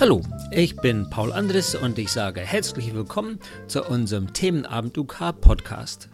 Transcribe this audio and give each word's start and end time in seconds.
Hallo, 0.00 0.22
ich 0.50 0.76
bin 0.76 1.10
Paul 1.10 1.30
Andres 1.30 1.74
und 1.74 1.98
ich 1.98 2.10
sage 2.10 2.40
herzlich 2.40 2.94
willkommen 2.94 3.38
zu 3.66 3.84
unserem 3.84 4.32
Themenabend 4.32 4.96
UK 4.96 5.38
Podcast. 5.40 6.08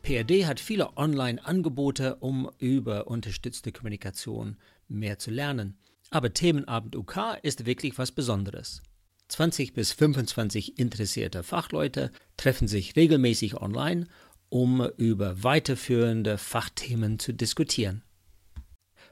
PRD 0.00 0.46
hat 0.46 0.58
viele 0.58 0.96
Online-Angebote, 0.96 2.16
um 2.16 2.50
über 2.58 3.06
unterstützte 3.06 3.72
Kommunikation 3.72 4.56
mehr 4.88 5.18
zu 5.18 5.30
lernen. 5.30 5.76
Aber 6.10 6.32
Themenabend 6.32 6.96
UK 6.96 7.38
ist 7.42 7.66
wirklich 7.66 7.98
was 7.98 8.10
Besonderes. 8.10 8.80
20 9.28 9.72
bis 9.72 9.92
25 9.92 10.78
interessierte 10.78 11.42
Fachleute 11.42 12.10
treffen 12.36 12.68
sich 12.68 12.96
regelmäßig 12.96 13.56
online, 13.56 14.06
um 14.48 14.86
über 14.96 15.42
weiterführende 15.42 16.38
Fachthemen 16.38 17.18
zu 17.18 17.32
diskutieren. 17.32 18.02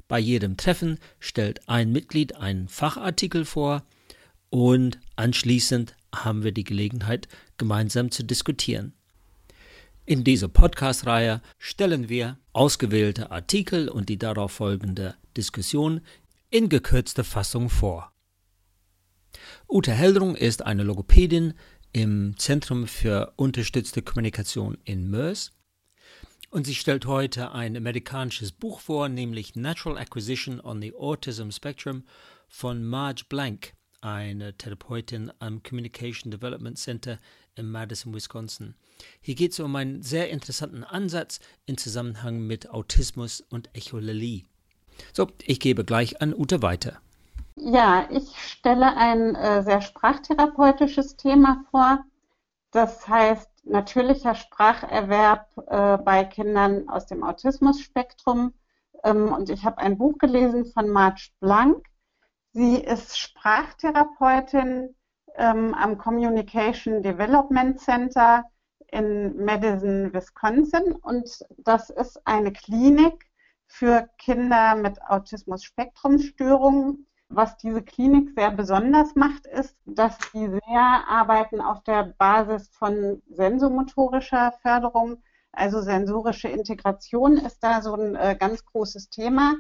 Bei 0.09 0.19
jedem 0.19 0.57
Treffen 0.57 0.98
stellt 1.19 1.69
ein 1.69 1.91
Mitglied 1.91 2.37
einen 2.37 2.69
Fachartikel 2.69 3.45
vor 3.45 3.85
und 4.51 5.01
anschließend 5.16 5.97
haben 6.15 6.45
wir 6.45 6.52
die 6.52 6.65
Gelegenheit, 6.65 7.29
gemeinsam 7.57 8.10
zu 8.10 8.23
diskutieren. 8.23 8.93
In 10.05 10.24
dieser 10.24 10.49
Podcast-Reihe 10.49 11.41
stellen 11.59 12.09
wir 12.09 12.38
ausgewählte 12.52 13.30
Artikel 13.30 13.88
und 13.88 14.09
die 14.09 14.19
darauf 14.19 14.52
folgende 14.52 15.15
Diskussion 15.37 16.01
in 16.51 16.69
gekürzter 16.69 17.24
Fassung 17.24 17.71
vor. 17.71 18.12
Ute 19.73 19.93
Heldrung 19.95 20.37
ist 20.37 20.67
eine 20.67 20.83
Logopädin 20.83 21.55
im 21.95 22.37
Zentrum 22.37 22.87
für 22.87 23.33
unterstützte 23.37 24.03
Kommunikation 24.03 24.77
in 24.85 25.09
Mörs 25.09 25.51
und 26.51 26.66
sie 26.66 26.74
stellt 26.74 27.07
heute 27.07 27.52
ein 27.52 27.74
amerikanisches 27.74 28.52
Buch 28.52 28.80
vor, 28.80 29.09
nämlich 29.09 29.57
Natural 29.57 29.96
Acquisition 29.96 30.61
on 30.61 30.83
the 30.83 30.93
Autism 30.95 31.49
Spectrum 31.49 32.05
von 32.49 32.85
Marge 32.85 33.24
Blank, 33.30 33.73
eine 34.02 34.55
Therapeutin 34.59 35.33
am 35.38 35.63
Communication 35.63 36.30
Development 36.30 36.77
Center 36.77 37.18
in 37.55 37.71
Madison, 37.71 38.13
Wisconsin. 38.13 38.74
Hier 39.23 39.37
geht 39.37 39.52
es 39.52 39.61
um 39.61 39.74
einen 39.74 40.02
sehr 40.02 40.29
interessanten 40.29 40.85
Ansatz 40.85 41.41
im 41.65 41.79
Zusammenhang 41.79 42.46
mit 42.46 42.68
Autismus 42.68 43.41
und 43.41 43.74
Echolalie. 43.74 44.45
So, 45.15 45.29
ich 45.46 45.61
gebe 45.61 45.83
gleich 45.87 46.21
an 46.21 46.35
Ute 46.35 46.61
weiter. 46.61 47.01
Ja, 47.65 48.09
ich 48.10 48.37
stelle 48.43 48.96
ein 48.96 49.37
äh, 49.37 49.63
sehr 49.63 49.82
sprachtherapeutisches 49.82 51.16
Thema 51.16 51.65
vor. 51.71 52.05
Das 52.73 53.07
heißt 53.07 53.49
natürlicher 53.65 54.35
Spracherwerb 54.35 55.46
äh, 55.68 55.96
bei 55.99 56.24
Kindern 56.24 56.88
aus 56.88 57.07
dem 57.07 57.23
Autismusspektrum. 57.23 58.52
Ähm, 59.05 59.33
und 59.33 59.49
ich 59.49 59.65
habe 59.65 59.79
ein 59.79 59.96
Buch 59.96 60.18
gelesen 60.18 60.66
von 60.66 60.88
Marge 60.88 61.29
Blank. 61.38 61.87
Sie 62.52 62.79
ist 62.79 63.16
Sprachtherapeutin 63.16 64.97
ähm, 65.37 65.72
am 65.75 65.99
Communication 65.99 67.00
Development 67.00 67.78
Center 67.78 68.43
in 68.88 69.44
Madison, 69.44 70.12
Wisconsin. 70.12 70.97
Und 70.97 71.47
das 71.59 71.91
ist 71.91 72.27
eine 72.27 72.53
Klinik 72.53 73.31
für 73.69 74.09
Kinder 74.19 74.75
mit 74.75 75.00
Autismus-Spektrum-Störungen 75.03 77.06
was 77.34 77.56
diese 77.56 77.83
Klinik 77.83 78.31
sehr 78.37 78.50
besonders 78.50 79.15
macht, 79.15 79.47
ist, 79.47 79.77
dass 79.84 80.19
sie 80.33 80.49
sehr 80.49 81.05
arbeiten 81.09 81.61
auf 81.61 81.83
der 81.83 82.15
Basis 82.19 82.69
von 82.69 83.22
sensomotorischer 83.31 84.53
Förderung. 84.62 85.22
Also 85.53 85.81
sensorische 85.81 86.49
Integration 86.49 87.37
ist 87.37 87.62
da 87.62 87.83
so 87.83 87.94
ein 87.94 88.16
äh, 88.16 88.37
ganz 88.39 88.65
großes 88.65 89.11
Thema. 89.11 89.55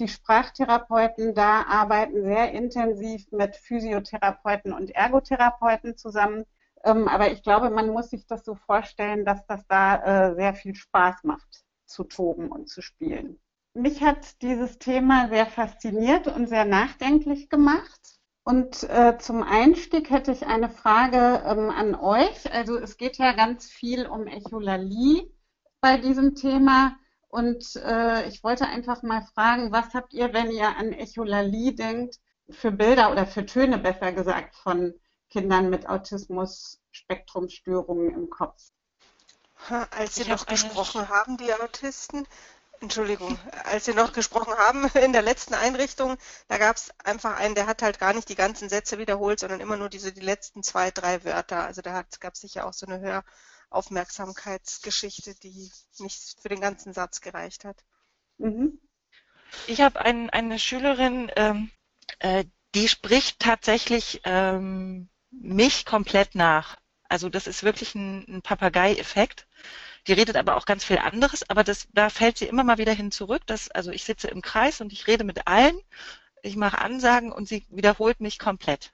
Die 0.00 0.08
Sprachtherapeuten 0.08 1.34
da 1.34 1.62
arbeiten 1.62 2.22
sehr 2.22 2.52
intensiv 2.52 3.30
mit 3.32 3.56
Physiotherapeuten 3.56 4.72
und 4.72 4.90
Ergotherapeuten 4.90 5.96
zusammen. 5.96 6.44
Ähm, 6.84 7.08
aber 7.08 7.32
ich 7.32 7.42
glaube, 7.42 7.70
man 7.70 7.88
muss 7.88 8.10
sich 8.10 8.26
das 8.26 8.44
so 8.44 8.54
vorstellen, 8.54 9.24
dass 9.24 9.46
das 9.46 9.66
da 9.68 10.30
äh, 10.30 10.34
sehr 10.34 10.54
viel 10.54 10.74
Spaß 10.74 11.24
macht, 11.24 11.64
zu 11.86 12.04
toben 12.04 12.48
und 12.48 12.68
zu 12.68 12.82
spielen 12.82 13.38
mich 13.78 14.02
hat 14.02 14.42
dieses 14.42 14.78
Thema 14.78 15.28
sehr 15.28 15.46
fasziniert 15.46 16.26
und 16.26 16.48
sehr 16.48 16.64
nachdenklich 16.64 17.48
gemacht. 17.48 18.00
Und 18.42 18.82
äh, 18.84 19.18
zum 19.18 19.42
Einstieg 19.42 20.08
hätte 20.10 20.32
ich 20.32 20.46
eine 20.46 20.70
Frage 20.70 21.42
ähm, 21.44 21.68
an 21.70 21.94
euch. 21.94 22.50
Also 22.52 22.78
es 22.78 22.96
geht 22.96 23.18
ja 23.18 23.32
ganz 23.32 23.66
viel 23.66 24.06
um 24.06 24.26
Echolalie 24.26 25.30
bei 25.80 25.98
diesem 25.98 26.34
Thema. 26.34 26.96
Und 27.28 27.76
äh, 27.76 28.26
ich 28.26 28.42
wollte 28.42 28.66
einfach 28.66 29.02
mal 29.02 29.22
fragen, 29.34 29.70
was 29.70 29.92
habt 29.92 30.14
ihr, 30.14 30.32
wenn 30.32 30.50
ihr 30.50 30.74
an 30.76 30.92
Echolalie 30.92 31.74
denkt, 31.74 32.16
für 32.48 32.72
Bilder 32.72 33.12
oder 33.12 33.26
für 33.26 33.44
Töne 33.44 33.76
besser 33.76 34.12
gesagt 34.12 34.56
von 34.56 34.94
Kindern 35.28 35.68
mit 35.68 35.86
Autismus-Spektrumstörungen 35.86 38.14
im 38.14 38.30
Kopf? 38.30 38.70
Als 39.68 40.14
Sie 40.14 40.30
noch 40.30 40.46
gesprochen 40.46 41.10
haben, 41.10 41.36
die 41.36 41.52
Autisten, 41.52 42.26
Entschuldigung, 42.80 43.38
als 43.64 43.86
wir 43.86 43.94
noch 43.94 44.12
gesprochen 44.12 44.54
haben 44.54 44.88
in 45.02 45.12
der 45.12 45.22
letzten 45.22 45.54
Einrichtung, 45.54 46.16
da 46.48 46.58
gab 46.58 46.76
es 46.76 46.90
einfach 47.04 47.36
einen, 47.38 47.54
der 47.54 47.66
hat 47.66 47.82
halt 47.82 47.98
gar 47.98 48.12
nicht 48.12 48.28
die 48.28 48.34
ganzen 48.34 48.68
Sätze 48.68 48.98
wiederholt, 48.98 49.40
sondern 49.40 49.60
immer 49.60 49.76
nur 49.76 49.88
diese 49.88 50.12
die 50.12 50.20
letzten 50.20 50.62
zwei, 50.62 50.90
drei 50.90 51.24
Wörter. 51.24 51.64
Also 51.64 51.82
da 51.82 52.04
gab 52.20 52.34
es 52.34 52.40
sicher 52.40 52.66
auch 52.66 52.72
so 52.72 52.86
eine 52.86 53.24
Höraufmerksamkeitsgeschichte, 53.70 55.34
die 55.34 55.70
nicht 55.98 56.40
für 56.40 56.48
den 56.48 56.60
ganzen 56.60 56.92
Satz 56.92 57.20
gereicht 57.20 57.64
hat. 57.64 57.84
Mhm. 58.38 58.80
Ich 59.66 59.80
habe 59.80 60.00
ein, 60.00 60.30
eine 60.30 60.58
Schülerin, 60.58 61.32
ähm, 61.36 61.70
äh, 62.20 62.44
die 62.74 62.88
spricht 62.88 63.40
tatsächlich 63.40 64.20
ähm, 64.24 65.08
mich 65.30 65.84
komplett 65.84 66.34
nach. 66.34 66.76
Also 67.08 67.28
das 67.28 67.46
ist 67.46 67.62
wirklich 67.62 67.94
ein, 67.94 68.24
ein 68.28 68.42
Papagei-Effekt. 68.42 69.48
Die 70.08 70.14
redet 70.14 70.36
aber 70.36 70.56
auch 70.56 70.64
ganz 70.64 70.84
viel 70.84 70.98
anderes, 70.98 71.48
aber 71.50 71.62
das, 71.62 71.86
da 71.92 72.08
fällt 72.08 72.38
sie 72.38 72.46
immer 72.46 72.64
mal 72.64 72.78
wieder 72.78 72.92
hin 72.92 73.12
zurück. 73.12 73.46
Dass, 73.46 73.70
also 73.70 73.90
ich 73.90 74.04
sitze 74.04 74.28
im 74.28 74.40
Kreis 74.40 74.80
und 74.80 74.90
ich 74.92 75.06
rede 75.06 75.22
mit 75.22 75.46
allen, 75.46 75.78
ich 76.42 76.56
mache 76.56 76.78
Ansagen 76.78 77.30
und 77.30 77.46
sie 77.46 77.66
wiederholt 77.68 78.20
mich 78.20 78.38
komplett. 78.38 78.90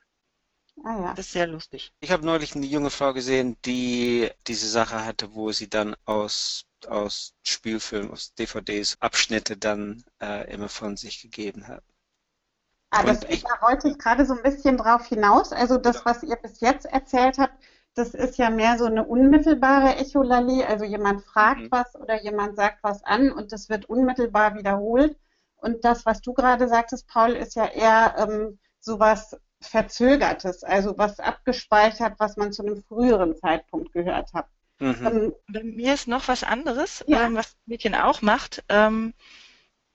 Ah, 0.82 0.98
ja. 1.00 1.14
Das 1.14 1.26
ist 1.26 1.32
sehr 1.32 1.46
lustig. 1.46 1.92
Ich 2.00 2.10
habe 2.10 2.26
neulich 2.26 2.56
eine 2.56 2.66
junge 2.66 2.90
Frau 2.90 3.12
gesehen, 3.12 3.56
die 3.64 4.28
diese 4.48 4.68
Sache 4.68 5.04
hatte, 5.04 5.34
wo 5.34 5.52
sie 5.52 5.70
dann 5.70 5.94
aus, 6.04 6.64
aus 6.88 7.34
Spielfilmen, 7.44 8.10
aus 8.10 8.34
DVDs 8.34 8.96
Abschnitte 9.00 9.56
dann 9.56 10.02
äh, 10.20 10.52
immer 10.52 10.68
von 10.68 10.96
sich 10.96 11.22
gegeben 11.22 11.68
hat. 11.68 11.84
Ah, 12.90 13.04
das, 13.04 13.22
ich, 13.28 13.44
da 13.44 13.60
wollte 13.60 13.88
ich 13.88 13.98
gerade 13.98 14.26
so 14.26 14.34
ein 14.34 14.42
bisschen 14.42 14.76
drauf 14.76 15.06
hinaus. 15.06 15.52
Also 15.52 15.78
das, 15.78 16.04
was 16.04 16.24
ihr 16.24 16.36
bis 16.36 16.60
jetzt 16.60 16.86
erzählt 16.86 17.38
habt, 17.38 17.54
das 17.94 18.12
ist 18.12 18.38
ja 18.38 18.50
mehr 18.50 18.76
so 18.76 18.86
eine 18.86 19.04
unmittelbare 19.04 19.96
Echolalie. 19.96 20.66
Also 20.66 20.84
jemand 20.84 21.22
fragt 21.24 21.62
mhm. 21.62 21.70
was 21.70 21.94
oder 21.94 22.22
jemand 22.22 22.56
sagt 22.56 22.78
was 22.82 23.04
an 23.04 23.30
und 23.30 23.52
das 23.52 23.68
wird 23.68 23.86
unmittelbar 23.86 24.56
wiederholt. 24.56 25.16
Und 25.56 25.84
das, 25.84 26.04
was 26.04 26.20
du 26.20 26.34
gerade 26.34 26.68
sagtest, 26.68 27.06
Paul, 27.06 27.32
ist 27.32 27.54
ja 27.54 27.66
eher 27.66 28.16
ähm, 28.18 28.58
sowas 28.80 29.38
Verzögertes, 29.60 30.62
also 30.62 30.98
was 30.98 31.20
abgespeichert, 31.20 32.14
was 32.18 32.36
man 32.36 32.52
zu 32.52 32.66
einem 32.66 32.82
früheren 32.82 33.34
Zeitpunkt 33.36 33.92
gehört 33.92 34.32
hat. 34.34 34.46
Mhm. 34.78 35.06
Ähm, 35.06 35.34
Bei 35.48 35.62
mir 35.62 35.94
ist 35.94 36.08
noch 36.08 36.28
was 36.28 36.42
anderes, 36.42 37.04
ja. 37.06 37.24
ähm, 37.24 37.34
was 37.36 37.52
das 37.52 37.56
Mädchen 37.66 37.94
auch 37.94 38.20
macht. 38.20 38.62
Ähm, 38.68 39.14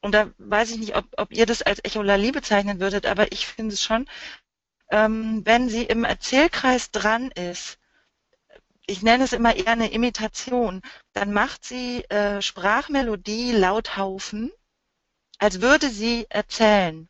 und 0.01 0.15
da 0.15 0.31
weiß 0.37 0.71
ich 0.71 0.79
nicht, 0.79 0.95
ob, 0.95 1.05
ob 1.17 1.31
ihr 1.33 1.45
das 1.45 1.61
als 1.61 1.83
Echolalie 1.83 2.31
bezeichnen 2.31 2.79
würdet, 2.79 3.05
aber 3.05 3.31
ich 3.31 3.45
finde 3.45 3.73
es 3.73 3.83
schon, 3.83 4.07
ähm, 4.89 5.41
wenn 5.45 5.69
sie 5.69 5.83
im 5.83 6.05
Erzählkreis 6.05 6.89
dran 6.91 7.29
ist 7.31 7.77
ich 8.89 9.03
nenne 9.03 9.23
es 9.23 9.33
immer 9.33 9.55
eher 9.55 9.67
eine 9.67 9.91
Imitation, 9.91 10.81
dann 11.13 11.31
macht 11.31 11.63
sie 11.63 12.03
äh, 12.05 12.41
Sprachmelodie 12.41 13.51
Lauthaufen, 13.51 14.51
als 15.37 15.61
würde 15.61 15.89
sie 15.89 16.25
erzählen. 16.29 17.07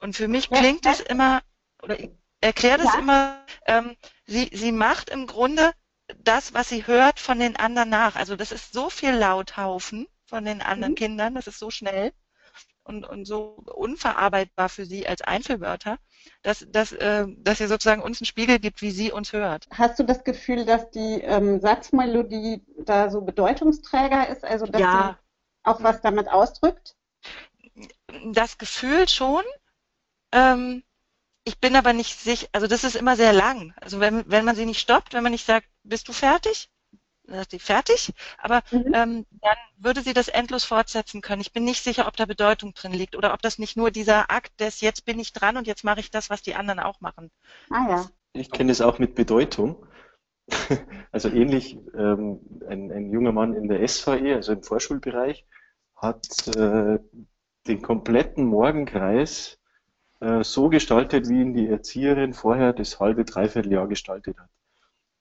Und 0.00 0.16
für 0.16 0.28
mich 0.28 0.50
klingt 0.50 0.86
es 0.86 1.00
immer, 1.00 1.42
oder 1.82 1.98
ich 1.98 2.10
erkläre 2.40 2.78
das 2.78 2.92
ja. 2.94 2.98
immer, 2.98 3.44
ähm, 3.66 3.96
sie, 4.26 4.50
sie 4.52 4.72
macht 4.72 5.08
im 5.10 5.26
Grunde 5.26 5.72
das, 6.18 6.54
was 6.54 6.68
sie 6.68 6.86
hört 6.86 7.20
von 7.20 7.38
den 7.38 7.56
anderen 7.56 7.88
nach. 7.88 8.16
Also 8.16 8.36
das 8.36 8.52
ist 8.52 8.72
so 8.72 8.90
viel 8.90 9.12
Lauthaufen 9.12 10.06
von 10.26 10.44
den 10.44 10.62
anderen 10.62 10.92
mhm. 10.92 10.96
Kindern, 10.96 11.34
das 11.34 11.46
ist 11.46 11.58
so 11.58 11.70
schnell 11.70 12.12
und, 12.88 13.04
und 13.04 13.26
so 13.26 13.62
unverarbeitbar 13.74 14.68
für 14.68 14.86
sie 14.86 15.06
als 15.06 15.20
Einzelwörter, 15.22 15.98
dass, 16.42 16.66
dass, 16.70 16.92
äh, 16.92 17.26
dass 17.36 17.60
ihr 17.60 17.68
sozusagen 17.68 18.02
uns 18.02 18.20
einen 18.20 18.26
Spiegel 18.26 18.58
gibt, 18.58 18.82
wie 18.82 18.90
sie 18.90 19.12
uns 19.12 19.32
hört. 19.32 19.68
Hast 19.72 19.98
du 19.98 20.04
das 20.04 20.24
Gefühl, 20.24 20.64
dass 20.64 20.90
die 20.90 21.20
ähm, 21.20 21.60
Satzmelodie 21.60 22.62
da 22.84 23.10
so 23.10 23.20
Bedeutungsträger 23.20 24.28
ist, 24.28 24.44
also 24.44 24.66
dass 24.66 24.80
ja. 24.80 25.18
sie 25.20 25.70
auch 25.70 25.82
was 25.82 26.00
damit 26.00 26.28
ausdrückt? 26.28 26.96
Das 28.32 28.58
Gefühl 28.58 29.08
schon. 29.08 29.42
Ähm, 30.32 30.82
ich 31.44 31.60
bin 31.60 31.76
aber 31.76 31.92
nicht 31.92 32.18
sicher, 32.18 32.46
also 32.52 32.66
das 32.66 32.84
ist 32.84 32.96
immer 32.96 33.16
sehr 33.16 33.32
lang. 33.32 33.72
Also 33.80 34.00
wenn, 34.00 34.28
wenn 34.30 34.44
man 34.44 34.56
sie 34.56 34.66
nicht 34.66 34.80
stoppt, 34.80 35.14
wenn 35.14 35.22
man 35.22 35.32
nicht 35.32 35.46
sagt, 35.46 35.68
bist 35.82 36.08
du 36.08 36.12
fertig? 36.12 36.70
Dann 37.28 37.36
sagt 37.36 37.50
sie 37.50 37.58
fertig, 37.58 38.12
aber 38.38 38.62
mhm. 38.70 38.94
ähm, 38.94 39.26
dann 39.42 39.56
würde 39.76 40.00
sie 40.00 40.14
das 40.14 40.28
endlos 40.28 40.64
fortsetzen 40.64 41.20
können. 41.20 41.42
Ich 41.42 41.52
bin 41.52 41.64
nicht 41.64 41.84
sicher, 41.84 42.08
ob 42.08 42.16
da 42.16 42.24
Bedeutung 42.24 42.72
drin 42.72 42.92
liegt 42.92 43.16
oder 43.16 43.34
ob 43.34 43.42
das 43.42 43.58
nicht 43.58 43.76
nur 43.76 43.90
dieser 43.90 44.30
Akt 44.30 44.58
des 44.60 44.80
jetzt 44.80 45.04
bin 45.04 45.20
ich 45.20 45.34
dran 45.34 45.58
und 45.58 45.66
jetzt 45.66 45.84
mache 45.84 46.00
ich 46.00 46.10
das, 46.10 46.30
was 46.30 46.40
die 46.40 46.54
anderen 46.54 46.80
auch 46.80 47.02
machen. 47.02 47.30
Ah 47.68 47.86
ja. 47.90 48.06
Ich 48.32 48.50
kenne 48.50 48.72
es 48.72 48.80
auch 48.80 48.98
mit 48.98 49.14
Bedeutung. 49.14 49.86
Also 51.10 51.30
ähnlich, 51.30 51.78
ähm, 51.94 52.40
ein, 52.68 52.92
ein 52.92 53.10
junger 53.10 53.32
Mann 53.32 53.54
in 53.54 53.68
der 53.68 53.86
SVE, 53.86 54.34
also 54.34 54.52
im 54.52 54.62
Vorschulbereich, 54.62 55.46
hat 55.96 56.26
äh, 56.54 56.98
den 57.66 57.82
kompletten 57.82 58.44
Morgenkreis 58.44 59.58
äh, 60.20 60.44
so 60.44 60.68
gestaltet, 60.68 61.28
wie 61.28 61.40
ihn 61.40 61.54
die 61.54 61.68
Erzieherin 61.68 62.34
vorher 62.34 62.72
das 62.72 63.00
halbe, 63.00 63.24
dreiviertel 63.24 63.72
Jahr 63.72 63.88
gestaltet 63.88 64.38
hat. 64.38 64.50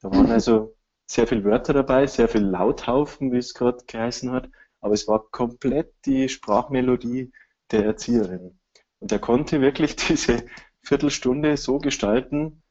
Da 0.01 0.11
waren 0.11 0.31
also 0.31 0.76
sehr 1.07 1.25
viele 1.25 1.43
Wörter 1.45 1.73
dabei, 1.73 2.05
sehr 2.05 2.27
viel 2.27 2.43
Lauthaufen, 2.43 3.31
wie 3.31 3.37
es 3.37 3.53
gerade 3.53 3.83
geheißen 3.87 4.31
hat, 4.31 4.49
aber 4.81 4.93
es 4.93 5.07
war 5.07 5.27
komplett 5.31 5.93
die 6.05 6.29
Sprachmelodie 6.29 7.31
der 7.71 7.85
Erzieherin. 7.85 8.59
Und 8.99 9.11
er 9.11 9.19
konnte 9.19 9.61
wirklich 9.61 9.95
diese 10.07 10.45
Viertelstunde 10.81 11.57
so 11.57 11.79
gestalten, 11.79 12.61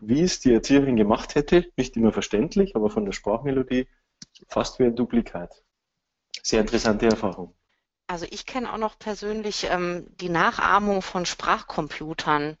wie 0.00 0.22
es 0.22 0.40
die 0.40 0.52
Erzieherin 0.52 0.96
gemacht 0.96 1.34
hätte. 1.34 1.66
Nicht 1.76 1.96
immer 1.96 2.12
verständlich, 2.12 2.76
aber 2.76 2.90
von 2.90 3.04
der 3.04 3.12
Sprachmelodie 3.12 3.88
fast 4.48 4.78
wie 4.78 4.84
ein 4.84 4.96
Duplikat. 4.96 5.62
Sehr 6.42 6.60
interessante 6.60 7.06
Erfahrung. 7.06 7.54
Also 8.06 8.26
ich 8.28 8.44
kenne 8.44 8.72
auch 8.72 8.78
noch 8.78 8.98
persönlich 8.98 9.68
ähm, 9.70 10.06
die 10.20 10.28
Nachahmung 10.28 11.00
von 11.00 11.24
Sprachcomputern. 11.24 12.58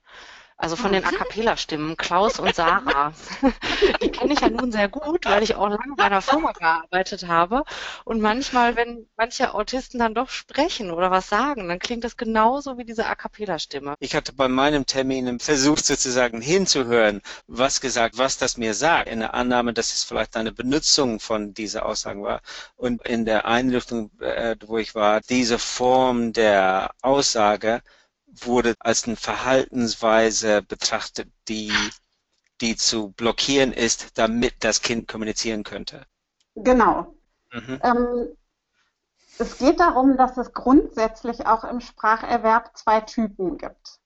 Also 0.56 0.76
von 0.76 0.92
den 0.92 1.04
A 1.04 1.10
Cappella-Stimmen, 1.10 1.96
Klaus 1.96 2.38
und 2.38 2.54
Sarah. 2.54 3.12
die 4.02 4.08
kenne 4.08 4.34
ich 4.34 4.40
ja 4.40 4.48
nun 4.48 4.70
sehr 4.70 4.88
gut, 4.88 5.26
weil 5.26 5.42
ich 5.42 5.56
auch 5.56 5.68
lange 5.68 5.94
bei 5.96 6.04
einer 6.04 6.22
Firma 6.22 6.52
gearbeitet 6.52 7.26
habe. 7.26 7.64
Und 8.04 8.20
manchmal, 8.20 8.76
wenn 8.76 9.08
manche 9.16 9.52
Autisten 9.52 9.98
dann 9.98 10.14
doch 10.14 10.28
sprechen 10.28 10.92
oder 10.92 11.10
was 11.10 11.28
sagen, 11.28 11.68
dann 11.68 11.80
klingt 11.80 12.04
das 12.04 12.16
genauso 12.16 12.78
wie 12.78 12.84
diese 12.84 13.06
A 13.06 13.16
Cappella-Stimme. 13.16 13.96
Ich 13.98 14.14
hatte 14.14 14.32
bei 14.32 14.46
meinem 14.46 14.86
Termin 14.86 15.40
versucht 15.40 15.84
sozusagen 15.84 16.40
hinzuhören, 16.40 17.20
was 17.48 17.80
gesagt, 17.80 18.16
was 18.16 18.38
das 18.38 18.56
mir 18.56 18.74
sagt, 18.74 19.08
in 19.08 19.20
der 19.20 19.34
Annahme, 19.34 19.72
dass 19.72 19.92
es 19.92 20.04
vielleicht 20.04 20.36
eine 20.36 20.52
Benutzung 20.52 21.18
von 21.18 21.52
dieser 21.52 21.84
Aussagen 21.84 22.22
war. 22.22 22.40
Und 22.76 23.06
in 23.06 23.24
der 23.24 23.46
Einrichtung, 23.46 24.10
äh, 24.20 24.54
wo 24.64 24.78
ich 24.78 24.94
war, 24.94 25.20
diese 25.20 25.58
Form 25.58 26.32
der 26.32 26.92
Aussage 27.02 27.82
wurde 28.40 28.74
als 28.80 29.04
eine 29.04 29.16
Verhaltensweise 29.16 30.62
betrachtet, 30.62 31.28
die, 31.48 31.72
die 32.60 32.76
zu 32.76 33.10
blockieren 33.10 33.72
ist, 33.72 34.18
damit 34.18 34.54
das 34.60 34.82
Kind 34.82 35.08
kommunizieren 35.08 35.64
könnte. 35.64 36.06
Genau. 36.54 37.14
Mhm. 37.52 37.80
Ähm, 37.82 38.36
es 39.38 39.58
geht 39.58 39.80
darum, 39.80 40.16
dass 40.16 40.36
es 40.36 40.52
grundsätzlich 40.52 41.46
auch 41.46 41.64
im 41.64 41.80
Spracherwerb 41.80 42.76
zwei 42.76 43.00
Typen 43.00 43.58
gibt. 43.58 44.00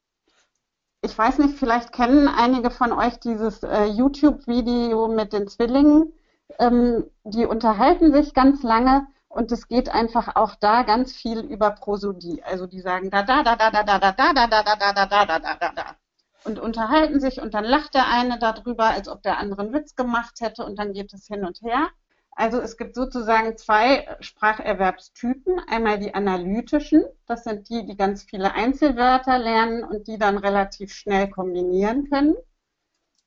Ich 1.02 1.16
weiß 1.16 1.38
nicht, 1.38 1.58
vielleicht 1.58 1.92
kennen 1.92 2.28
einige 2.28 2.70
von 2.70 2.92
euch 2.92 3.20
dieses 3.20 3.62
äh, 3.62 3.84
YouTube-Video 3.84 5.08
mit 5.08 5.32
den 5.32 5.46
Zwillingen. 5.46 6.12
Ähm, 6.58 7.04
die 7.24 7.44
unterhalten 7.44 8.12
sich 8.12 8.34
ganz 8.34 8.62
lange 8.62 9.06
und 9.28 9.52
es 9.52 9.68
geht 9.68 9.88
einfach 9.90 10.36
auch 10.36 10.54
da 10.54 10.82
ganz 10.82 11.14
viel 11.14 11.40
über 11.40 11.70
Prosodie. 11.70 12.42
Also 12.42 12.66
die 12.66 12.80
sagen 12.80 13.10
da, 13.10 13.22
da, 13.22 13.42
da, 13.42 13.56
da, 13.56 13.70
da, 13.70 13.82
da, 13.84 13.98
da, 14.00 14.12
da, 14.12 14.32
da, 14.32 14.46
da, 14.46 14.62
da, 14.62 14.76
da, 14.76 14.92
da, 14.92 15.06
da, 15.06 15.26
da, 15.26 15.38
da, 15.38 15.54
da, 15.54 15.72
da. 15.72 15.96
Und 16.44 16.58
unterhalten 16.58 17.20
sich 17.20 17.40
und 17.40 17.52
dann 17.52 17.64
lacht 17.64 17.94
der 17.94 18.06
eine 18.08 18.38
darüber, 18.38 18.84
als 18.86 19.08
ob 19.08 19.22
der 19.22 19.38
andere 19.38 19.62
einen 19.62 19.72
Witz 19.72 19.96
gemacht 19.96 20.40
hätte 20.40 20.64
und 20.64 20.78
dann 20.78 20.92
geht 20.92 21.12
es 21.12 21.26
hin 21.26 21.44
und 21.44 21.60
her. 21.62 21.88
Also 22.30 22.60
es 22.60 22.76
gibt 22.76 22.94
sozusagen 22.94 23.56
zwei 23.58 24.16
Spracherwerbstypen. 24.20 25.60
Einmal 25.68 25.98
die 25.98 26.14
analytischen, 26.14 27.04
das 27.26 27.42
sind 27.42 27.68
die, 27.68 27.84
die 27.84 27.96
ganz 27.96 28.22
viele 28.22 28.54
Einzelwörter 28.54 29.38
lernen 29.38 29.82
und 29.82 30.06
die 30.06 30.18
dann 30.18 30.38
relativ 30.38 30.92
schnell 30.94 31.28
kombinieren 31.28 32.08
können. 32.08 32.36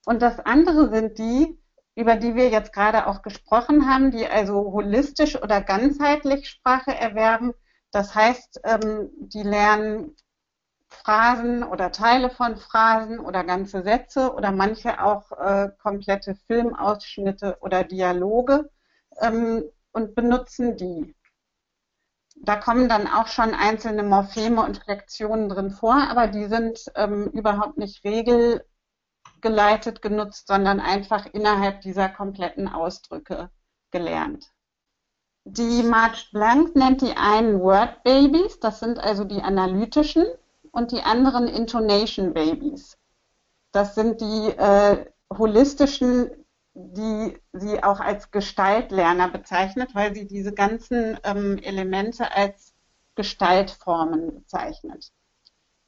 Und 0.05 0.21
das 0.21 0.39
andere 0.39 0.89
sind 0.89 1.19
die, 1.19 1.60
über 1.95 2.15
die 2.15 2.35
wir 2.35 2.49
jetzt 2.49 2.73
gerade 2.73 3.07
auch 3.07 3.21
gesprochen 3.21 3.89
haben, 3.89 4.11
die 4.11 4.27
also 4.27 4.55
holistisch 4.55 5.41
oder 5.41 5.61
ganzheitlich 5.61 6.47
Sprache 6.49 6.95
erwerben. 6.95 7.53
Das 7.91 8.15
heißt, 8.15 8.61
ähm, 8.63 9.09
die 9.19 9.43
lernen 9.43 10.15
Phrasen 10.91 11.63
oder 11.63 11.91
Teile 11.91 12.29
von 12.29 12.57
Phrasen 12.57 13.19
oder 13.19 13.43
ganze 13.43 13.81
Sätze 13.81 14.33
oder 14.33 14.51
manche 14.51 15.03
auch 15.03 15.31
äh, 15.31 15.69
komplette 15.81 16.35
Filmausschnitte 16.47 17.57
oder 17.61 17.83
Dialoge 17.83 18.69
ähm, 19.21 19.63
und 19.91 20.15
benutzen 20.15 20.77
die. 20.77 21.15
Da 22.35 22.55
kommen 22.55 22.89
dann 22.89 23.07
auch 23.07 23.27
schon 23.27 23.53
einzelne 23.53 24.03
Morpheme 24.03 24.63
und 24.63 24.77
Flexionen 24.77 25.47
drin 25.49 25.71
vor, 25.71 25.95
aber 25.95 26.27
die 26.27 26.45
sind 26.45 26.79
ähm, 26.95 27.27
überhaupt 27.27 27.77
nicht 27.77 28.03
Regel 28.03 28.65
geleitet 29.41 30.01
genutzt, 30.01 30.47
sondern 30.47 30.79
einfach 30.79 31.25
innerhalb 31.33 31.81
dieser 31.81 32.09
kompletten 32.09 32.67
Ausdrücke 32.67 33.49
gelernt. 33.91 34.51
Die 35.43 35.83
Marge 35.83 36.23
Blank 36.31 36.75
nennt 36.75 37.01
die 37.01 37.17
einen 37.17 37.59
Word 37.59 38.03
Babies, 38.03 38.59
das 38.59 38.79
sind 38.79 38.99
also 38.99 39.23
die 39.23 39.41
analytischen, 39.41 40.25
und 40.71 40.91
die 40.91 41.01
anderen 41.01 41.47
Intonation 41.47 42.33
Babies. 42.33 42.97
Das 43.71 43.95
sind 43.95 44.21
die 44.21 44.49
äh, 44.49 45.05
holistischen, 45.31 46.31
die 46.73 47.37
sie 47.53 47.83
auch 47.83 47.99
als 47.99 48.31
Gestaltlerner 48.31 49.29
bezeichnet, 49.29 49.93
weil 49.93 50.15
sie 50.15 50.27
diese 50.27 50.53
ganzen 50.53 51.19
ähm, 51.23 51.57
Elemente 51.57 52.33
als 52.33 52.73
Gestaltformen 53.15 54.35
bezeichnet. 54.35 55.11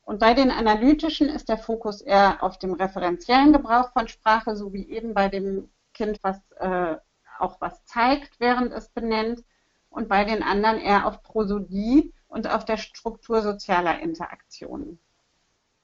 Und 0.04 0.20
bei 0.20 0.34
den 0.34 0.52
analytischen 0.52 1.30
ist 1.30 1.50
der 1.50 1.58
Fokus 1.58 2.02
eher 2.02 2.44
auf 2.44 2.60
dem 2.60 2.74
referenziellen 2.74 3.54
Gebrauch 3.54 3.92
von 3.94 4.08
Sprache, 4.08 4.56
so 4.56 4.74
wie 4.74 4.90
eben 4.90 5.14
bei 5.14 5.30
dem 5.30 5.70
Kind, 5.94 6.20
was 6.22 6.40
äh, 6.60 6.98
auch 7.40 7.62
was 7.62 7.86
zeigt, 7.86 8.40
während 8.40 8.74
es 8.74 8.90
benennt. 8.90 9.44
Und 9.90 10.10
bei 10.10 10.26
den 10.26 10.44
anderen 10.44 10.80
eher 10.80 11.06
auf 11.06 11.22
Prosodie 11.22 12.14
und 12.28 12.50
auf 12.50 12.66
der 12.66 12.78
Struktur 12.78 13.42
sozialer 13.42 14.00
Interaktionen. 14.00 15.00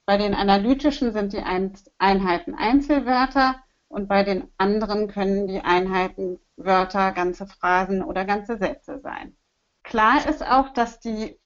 Bei 0.04 0.16
den 0.16 0.34
analytischen 0.34 1.12
sind 1.12 1.32
die 1.32 1.42
Einheiten 1.98 2.54
Einzelwörter 2.56 3.62
und 3.86 4.08
bei 4.08 4.24
den 4.24 4.50
anderen 4.58 5.06
können 5.06 5.46
die 5.46 5.60
Einheiten 5.60 6.40
Wörter, 6.56 7.12
ganze 7.12 7.46
Phrasen 7.46 8.02
oder 8.02 8.24
ganze 8.24 8.58
Sätze 8.58 8.98
sein. 9.00 9.36
Klar 9.84 10.28
ist 10.28 10.44
auch, 10.44 10.70
dass 10.70 11.00
die 11.00 11.38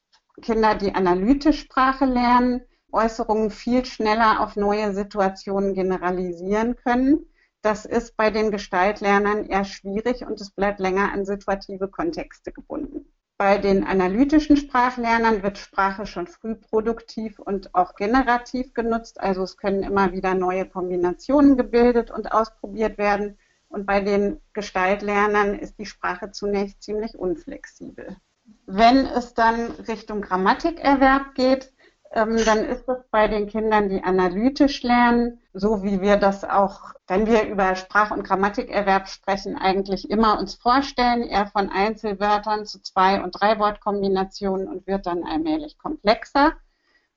Kinder, 0.42 0.74
die 0.74 0.94
analytisch 0.94 1.60
Sprache 1.60 2.04
lernen, 2.04 2.62
Äußerungen 2.92 3.50
viel 3.50 3.84
schneller 3.84 4.40
auf 4.40 4.56
neue 4.56 4.92
Situationen 4.92 5.74
generalisieren 5.74 6.76
können. 6.76 7.26
Das 7.62 7.84
ist 7.86 8.16
bei 8.16 8.30
den 8.30 8.50
Gestaltlernern 8.50 9.46
eher 9.46 9.64
schwierig 9.64 10.24
und 10.26 10.40
es 10.40 10.50
bleibt 10.50 10.80
länger 10.80 11.12
an 11.12 11.24
situative 11.24 11.88
Kontexte 11.88 12.52
gebunden. 12.52 13.06
Bei 13.36 13.58
den 13.58 13.84
analytischen 13.84 14.56
Sprachlernern 14.56 15.42
wird 15.42 15.58
Sprache 15.58 16.06
schon 16.06 16.28
früh 16.28 16.54
produktiv 16.54 17.40
und 17.40 17.74
auch 17.74 17.96
generativ 17.96 18.74
genutzt. 18.74 19.20
Also 19.20 19.42
es 19.42 19.56
können 19.56 19.82
immer 19.82 20.12
wieder 20.12 20.34
neue 20.34 20.66
Kombinationen 20.66 21.56
gebildet 21.56 22.12
und 22.12 22.30
ausprobiert 22.30 22.96
werden. 22.96 23.38
Und 23.68 23.86
bei 23.86 24.00
den 24.00 24.40
Gestaltlernern 24.52 25.58
ist 25.58 25.78
die 25.78 25.86
Sprache 25.86 26.30
zunächst 26.30 26.82
ziemlich 26.82 27.18
unflexibel. 27.18 28.16
Wenn 28.66 29.06
es 29.06 29.34
dann 29.34 29.70
Richtung 29.88 30.22
Grammatikerwerb 30.22 31.34
geht, 31.34 31.72
ähm, 32.12 32.36
dann 32.44 32.64
ist 32.64 32.88
es 32.88 32.98
bei 33.10 33.26
den 33.26 33.48
Kindern, 33.48 33.88
die 33.88 34.02
analytisch 34.02 34.82
lernen, 34.82 35.40
so 35.52 35.82
wie 35.82 36.00
wir 36.00 36.16
das 36.16 36.44
auch, 36.44 36.94
wenn 37.08 37.26
wir 37.26 37.48
über 37.48 37.74
Sprach- 37.74 38.12
und 38.12 38.22
Grammatikerwerb 38.22 39.08
sprechen, 39.08 39.56
eigentlich 39.56 40.08
immer 40.08 40.38
uns 40.38 40.54
vorstellen, 40.54 41.24
eher 41.24 41.46
von 41.46 41.70
Einzelwörtern 41.70 42.66
zu 42.66 42.80
Zwei- 42.80 43.20
und 43.20 43.32
Drei-Wort-Kombinationen 43.32 44.68
und 44.68 44.86
wird 44.86 45.06
dann 45.06 45.24
allmählich 45.24 45.76
komplexer. 45.76 46.52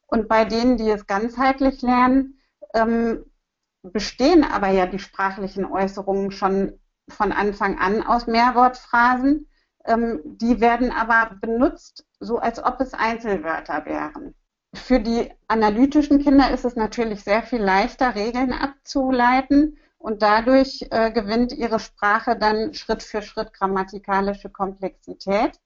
Und 0.07 0.27
bei 0.27 0.45
denen, 0.45 0.77
die 0.77 0.89
es 0.89 1.05
ganzheitlich 1.05 1.81
lernen, 1.83 2.39
ähm, 2.73 3.23
bestehen 3.83 4.43
aber 4.43 4.69
ja 4.69 4.87
die 4.87 4.99
sprachlichen 4.99 5.65
Äußerungen 5.65 6.31
schon 6.31 6.79
von 7.07 7.31
Anfang 7.31 7.77
an 7.77 8.03
aus 8.03 8.25
Mehrwortphrasen. 8.25 9.47
Ähm, 9.87 10.21
die 10.23 10.59
werden 10.61 10.91
aber 10.91 11.37
benutzt, 11.41 12.05
so 12.19 12.37
als 12.37 12.63
ob 12.63 12.79
es 12.81 12.93
Einzelwörter 12.93 13.85
wären. 13.85 14.35
Für 14.75 14.99
die 14.99 15.31
analytischen 15.47 16.19
Kinder 16.19 16.51
ist 16.51 16.65
es 16.65 16.75
natürlich 16.75 17.23
sehr 17.23 17.41
viel 17.41 17.61
leichter, 17.61 18.15
Regeln 18.15 18.51
abzuleiten 18.53 19.77
und 19.97 20.21
dadurch 20.21 20.85
äh, 20.91 21.11
gewinnt 21.11 21.53
ihre 21.53 21.79
Sprache 21.79 22.37
dann 22.37 22.73
Schritt 22.73 23.01
für 23.01 23.21
Schritt 23.21 23.53
grammatikalische 23.53 24.49
Komplexität. 24.49 25.59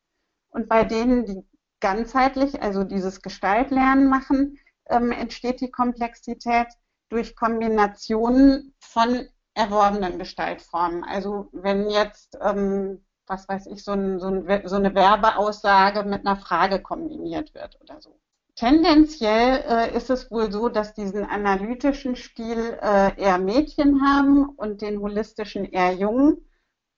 Und 0.49 0.69
bei 0.69 0.83
denen, 0.83 1.25
die 1.25 1.43
ganzheitlich, 1.79 2.61
also 2.61 2.83
dieses 2.83 3.21
Gestaltlernen 3.21 4.07
machen, 4.07 4.59
ähm, 4.89 5.11
entsteht 5.11 5.61
die 5.61 5.71
Komplexität, 5.71 6.67
durch 7.11 7.35
Kombinationen 7.35 8.73
von 8.79 9.27
erworbenen 9.53 10.17
Gestaltformen. 10.17 11.03
Also 11.03 11.49
wenn 11.51 11.89
jetzt, 11.89 12.37
ähm, 12.41 13.03
was 13.27 13.47
weiß 13.47 13.67
ich, 13.67 13.83
so, 13.83 13.91
ein, 13.91 14.19
so, 14.19 14.27
ein, 14.27 14.67
so, 14.67 14.75
eine 14.75 14.93
Werbeaussage 14.95 16.03
mit 16.03 16.25
einer 16.25 16.35
Frage 16.35 16.81
kombiniert 16.81 17.53
wird 17.53 17.79
oder 17.81 18.01
so. 18.01 18.19
Tendenziell 18.55 19.63
äh, 19.67 19.95
ist 19.95 20.09
es 20.09 20.29
wohl 20.29 20.51
so, 20.51 20.69
dass 20.69 20.93
diesen 20.93 21.23
analytischen 21.23 22.15
Stil 22.15 22.77
äh, 22.81 23.19
eher 23.19 23.37
Mädchen 23.37 24.05
haben 24.05 24.49
und 24.49 24.81
den 24.81 24.99
holistischen 24.99 25.65
eher 25.65 25.93
Jungen 25.93 26.45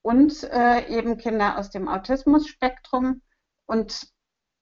und 0.01 0.43
äh, 0.43 0.87
eben 0.87 1.17
Kinder 1.17 1.57
aus 1.57 1.69
dem 1.69 1.87
Autismus-Spektrum. 1.87 3.21
Und 3.65 4.07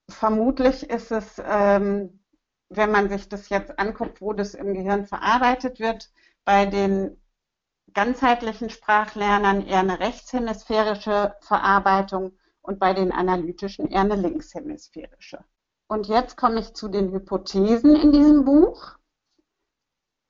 vermutlich 0.08 0.88
ist 0.90 1.10
es, 1.10 1.40
ähm, 1.44 2.20
wenn 2.68 2.90
man 2.90 3.08
sich 3.08 3.28
das 3.28 3.48
jetzt 3.48 3.78
anguckt, 3.78 4.20
wo 4.20 4.32
das 4.32 4.54
im 4.54 4.74
Gehirn 4.74 5.06
verarbeitet 5.06 5.80
wird, 5.80 6.10
bei 6.44 6.66
den 6.66 7.21
ganzheitlichen 7.94 8.70
Sprachlernern 8.70 9.66
eher 9.66 9.80
eine 9.80 10.00
rechtshemisphärische 10.00 11.34
Verarbeitung 11.40 12.32
und 12.62 12.78
bei 12.78 12.94
den 12.94 13.12
analytischen 13.12 13.88
eher 13.90 14.00
eine 14.00 14.16
linkshemisphärische. 14.16 15.44
Und 15.88 16.06
jetzt 16.06 16.36
komme 16.36 16.60
ich 16.60 16.74
zu 16.74 16.88
den 16.88 17.12
Hypothesen 17.12 17.96
in 17.96 18.12
diesem 18.12 18.44
Buch. 18.44 18.96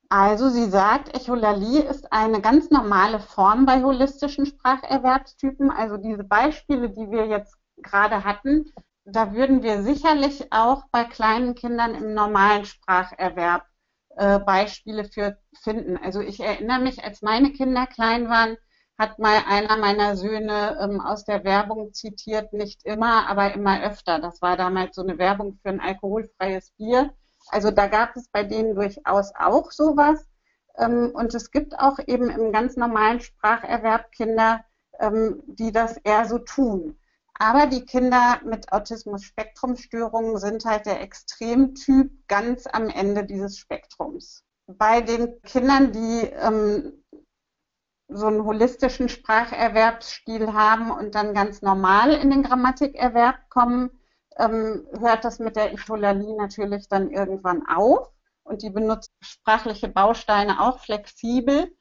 Also 0.08 0.48
sie 0.48 0.68
sagt, 0.68 1.14
Echolalie 1.16 1.82
ist 1.82 2.12
eine 2.12 2.40
ganz 2.40 2.70
normale 2.70 3.20
Form 3.20 3.64
bei 3.64 3.82
holistischen 3.82 4.44
Spracherwerbstypen. 4.44 5.70
Also 5.70 5.96
diese 5.96 6.24
Beispiele, 6.24 6.90
die 6.90 7.10
wir 7.10 7.26
jetzt 7.26 7.56
gerade 7.78 8.24
hatten, 8.24 8.70
da 9.04 9.32
würden 9.32 9.62
wir 9.62 9.82
sicherlich 9.82 10.52
auch 10.52 10.84
bei 10.90 11.04
kleinen 11.04 11.54
Kindern 11.54 11.94
im 11.94 12.14
normalen 12.14 12.64
Spracherwerb 12.64 13.66
äh, 14.16 14.38
Beispiele 14.38 15.04
für 15.04 15.38
finden. 15.62 15.96
Also 15.96 16.20
ich 16.20 16.40
erinnere 16.40 16.80
mich, 16.80 17.04
als 17.04 17.22
meine 17.22 17.52
Kinder 17.52 17.86
klein 17.86 18.28
waren, 18.28 18.56
hat 18.98 19.18
mal 19.18 19.42
einer 19.48 19.76
meiner 19.78 20.16
Söhne 20.16 20.78
ähm, 20.80 21.00
aus 21.00 21.24
der 21.24 21.44
Werbung 21.44 21.92
zitiert, 21.92 22.52
nicht 22.52 22.84
immer, 22.84 23.28
aber 23.28 23.54
immer 23.54 23.82
öfter. 23.82 24.18
Das 24.18 24.42
war 24.42 24.56
damals 24.56 24.94
so 24.96 25.02
eine 25.02 25.18
Werbung 25.18 25.58
für 25.62 25.70
ein 25.70 25.80
alkoholfreies 25.80 26.72
Bier. 26.76 27.12
Also 27.48 27.70
da 27.70 27.88
gab 27.88 28.16
es 28.16 28.28
bei 28.28 28.44
denen 28.44 28.74
durchaus 28.74 29.32
auch 29.34 29.70
sowas. 29.72 30.24
Ähm, 30.78 31.10
und 31.14 31.34
es 31.34 31.50
gibt 31.50 31.78
auch 31.78 31.98
eben 32.06 32.30
im 32.30 32.52
ganz 32.52 32.76
normalen 32.76 33.20
Spracherwerb 33.20 34.12
Kinder, 34.12 34.64
ähm, 35.00 35.42
die 35.46 35.72
das 35.72 35.96
eher 35.98 36.26
so 36.26 36.38
tun. 36.38 36.98
Aber 37.34 37.66
die 37.66 37.84
Kinder 37.84 38.40
mit 38.44 38.72
Autismus-Spektrum-Störungen 38.72 40.36
sind 40.38 40.64
halt 40.64 40.86
der 40.86 41.00
Extremtyp 41.00 42.10
ganz 42.28 42.66
am 42.66 42.88
Ende 42.88 43.24
dieses 43.24 43.58
Spektrums. 43.58 44.44
Bei 44.66 45.00
den 45.00 45.40
Kindern, 45.42 45.92
die 45.92 46.28
ähm, 46.28 47.02
so 48.08 48.26
einen 48.26 48.44
holistischen 48.44 49.08
Spracherwerbsstil 49.08 50.52
haben 50.52 50.90
und 50.90 51.14
dann 51.14 51.34
ganz 51.34 51.62
normal 51.62 52.12
in 52.12 52.30
den 52.30 52.42
Grammatikerwerb 52.42 53.48
kommen, 53.48 53.90
ähm, 54.36 54.86
hört 54.98 55.24
das 55.24 55.38
mit 55.38 55.56
der 55.56 55.72
Echolalie 55.72 56.36
natürlich 56.36 56.88
dann 56.88 57.10
irgendwann 57.10 57.66
auf 57.66 58.10
und 58.44 58.62
die 58.62 58.70
benutzt 58.70 59.10
sprachliche 59.20 59.88
Bausteine 59.88 60.60
auch 60.60 60.80
flexibel. 60.80 61.74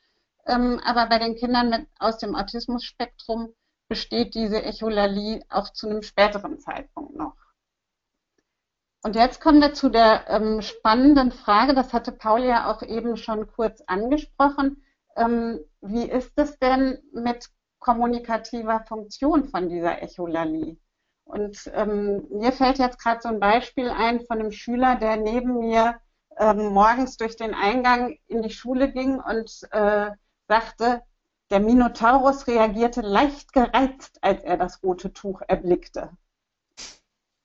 Ähm, 0.45 0.81
aber 0.83 1.07
bei 1.07 1.19
den 1.19 1.35
Kindern 1.35 1.69
mit, 1.69 1.87
aus 1.99 2.17
dem 2.17 2.35
Autismus-Spektrum 2.35 3.53
besteht 3.91 4.35
diese 4.35 4.63
Echolalie 4.63 5.43
auch 5.49 5.67
zu 5.73 5.89
einem 5.89 6.01
späteren 6.01 6.57
Zeitpunkt 6.59 7.13
noch. 7.13 7.35
Und 9.03 9.17
jetzt 9.17 9.41
kommen 9.41 9.59
wir 9.59 9.73
zu 9.73 9.89
der 9.89 10.29
ähm, 10.29 10.61
spannenden 10.61 11.33
Frage, 11.33 11.73
das 11.73 11.91
hatte 11.91 12.13
Paul 12.13 12.41
ja 12.41 12.71
auch 12.71 12.83
eben 12.83 13.17
schon 13.17 13.51
kurz 13.51 13.83
angesprochen. 13.87 14.81
Ähm, 15.17 15.59
wie 15.81 16.09
ist 16.09 16.31
es 16.37 16.57
denn 16.59 16.99
mit 17.11 17.49
kommunikativer 17.79 18.85
Funktion 18.87 19.49
von 19.49 19.67
dieser 19.67 20.01
Echolalie? 20.01 20.77
Und 21.25 21.69
ähm, 21.73 22.25
mir 22.29 22.53
fällt 22.53 22.79
jetzt 22.79 22.97
gerade 22.97 23.19
so 23.21 23.27
ein 23.27 23.41
Beispiel 23.41 23.89
ein 23.89 24.21
von 24.25 24.39
einem 24.39 24.53
Schüler, 24.53 24.95
der 24.95 25.17
neben 25.17 25.59
mir 25.59 25.99
ähm, 26.37 26.67
morgens 26.67 27.17
durch 27.17 27.35
den 27.35 27.53
Eingang 27.53 28.17
in 28.27 28.41
die 28.41 28.51
Schule 28.51 28.89
ging 28.89 29.19
und 29.19 29.51
äh, 29.71 30.11
sagte, 30.47 31.01
der 31.51 31.59
Minotaurus 31.59 32.47
reagierte 32.47 33.01
leicht 33.01 33.53
gereizt, 33.53 34.17
als 34.21 34.41
er 34.43 34.57
das 34.57 34.81
rote 34.81 35.11
Tuch 35.11 35.41
erblickte. 35.47 36.09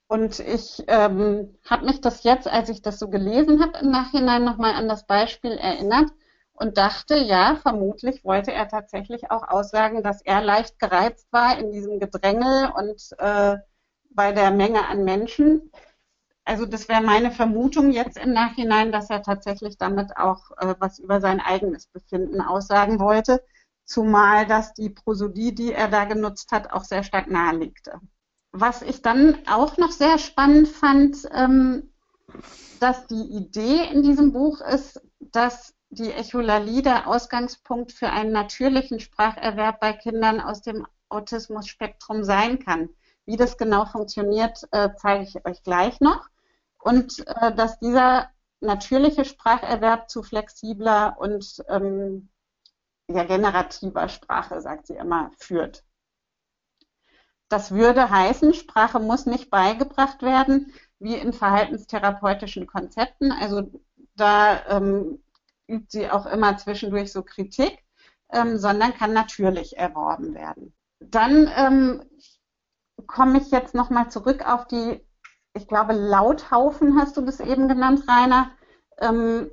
Und 0.09 0.39
ich 0.39 0.85
ähm, 0.87 1.59
habe 1.69 1.87
mich 1.87 2.01
das 2.01 2.23
jetzt, 2.23 2.47
als 2.47 2.69
ich 2.69 2.81
das 2.81 3.01
so 3.01 3.09
gelesen 3.09 3.61
habe, 3.61 3.79
im 3.79 3.91
Nachhinein 3.91 4.45
nochmal 4.45 4.75
an 4.75 4.89
das 4.89 5.05
Beispiel 5.07 5.51
erinnert 5.51 6.13
und 6.53 6.79
dachte, 6.79 7.17
ja, 7.17 7.57
vermutlich 7.61 8.25
wollte 8.25 8.53
er 8.53 8.69
tatsächlich 8.69 9.33
auch 9.33 9.49
aussagen, 9.49 10.05
dass 10.05 10.23
er 10.23 10.41
leicht 10.41 10.79
gereizt 10.79 11.27
war 11.33 11.59
in 11.59 11.73
diesem 11.73 11.99
Gedrängel 11.99 12.71
und 12.77 13.03
äh, 13.19 13.57
bei 14.11 14.31
der 14.31 14.53
Menge 14.53 14.87
an 14.87 15.03
Menschen. 15.03 15.73
Also 16.45 16.65
das 16.65 16.89
wäre 16.89 17.03
meine 17.03 17.33
Vermutung 17.33 17.91
jetzt 17.91 18.17
im 18.17 18.33
Nachhinein, 18.33 18.93
dass 18.93 19.11
er 19.11 19.23
tatsächlich 19.23 19.77
damit 19.77 20.17
auch 20.17 20.53
äh, 20.59 20.77
was 20.79 21.01
über 21.01 21.21
sein 21.21 21.41
eigenes 21.41 21.89
Befinden 21.89 22.41
aussagen 22.41 23.01
wollte 23.01 23.43
zumal 23.87 24.47
das 24.47 24.75
die 24.75 24.91
Prosodie, 24.91 25.55
die 25.55 25.73
er 25.73 25.89
da 25.89 26.05
genutzt 26.05 26.53
hat, 26.53 26.73
auch 26.73 26.85
sehr 26.85 27.03
stark 27.03 27.31
nahelegte. 27.31 28.01
Was 28.53 28.83
ich 28.83 29.01
dann 29.01 29.39
auch 29.49 29.77
noch 29.79 29.93
sehr 29.93 30.19
spannend 30.19 30.69
fand, 30.69 31.17
ähm, 31.33 31.93
dass 32.81 33.07
die 33.07 33.23
Idee 33.23 33.85
in 33.91 34.03
diesem 34.03 34.33
Buch 34.33 34.61
ist, 34.61 35.01
dass 35.21 35.75
die 35.91 36.13
Echolalie 36.13 36.83
der 36.83 37.07
Ausgangspunkt 37.07 37.93
für 37.93 38.11
einen 38.11 38.33
natürlichen 38.33 39.01
Spracherwerb 39.01 39.81
bei 39.81 39.93
Kindern 39.93 40.41
aus 40.41 40.63
dem 40.63 40.87
Autismus-Spektrum 41.09 42.25
sein 42.25 42.59
kann. 42.59 42.89
Wie 43.25 43.37
das 43.37 43.57
genau 43.57 43.87
funktioniert, 43.87 44.67
äh, 44.73 44.91
zeige 44.97 45.25
ich 45.25 45.47
euch 45.47 45.63
gleich 45.63 46.01
noch. 46.01 46.29
Und 46.79 47.27
äh, 47.27 47.55
dass 47.55 47.79
dieser 47.79 48.29
natürliche 48.61 49.25
Spracherwerb 49.25 50.11
zu 50.11 50.23
flexibler 50.23 51.17
und 51.19 51.63
ähm, 51.69 52.29
ja, 53.09 53.25
generativer 53.25 54.09
Sprache, 54.09 54.61
sagt 54.61 54.87
sie 54.87 54.97
immer, 54.97 55.31
führt. 55.39 55.85
Das 57.49 57.71
würde 57.71 58.11
heißen, 58.11 58.55
Sprache 58.55 58.99
muss 58.99 59.27
nicht 59.27 59.51
beigebracht 59.51 60.23
werden, 60.23 60.73
wie 60.99 61.15
in 61.15 61.33
verhaltenstherapeutischen 61.33 62.67
Konzepten. 62.67 63.31
Also 63.31 63.71
da 64.17 64.67
ähm, 64.69 65.23
übt 65.69 65.87
sie 65.91 66.11
auch 66.11 66.27
immer 66.27 66.57
zwischendurch 66.57 67.13
so 67.13 67.23
Kritik, 67.23 67.79
ähm, 68.33 68.59
sondern 68.59 68.95
kann 68.95 69.13
natürlich 69.13 69.77
erworben 69.77 70.35
werden. 70.35 70.75
Dann 70.99 71.51
ähm, 71.57 72.03
komme 73.07 73.39
ich 73.39 73.51
jetzt 73.51 73.75
nochmal 73.75 74.11
zurück 74.11 74.45
auf 74.49 74.67
die, 74.67 75.01
ich 75.55 75.69
glaube, 75.69 75.93
Lauthaufen 75.93 76.99
hast 76.99 77.17
du 77.17 77.21
das 77.21 77.39
eben 77.39 77.69
genannt, 77.69 78.05
Rainer. 78.09 78.51
Ähm, 78.99 79.51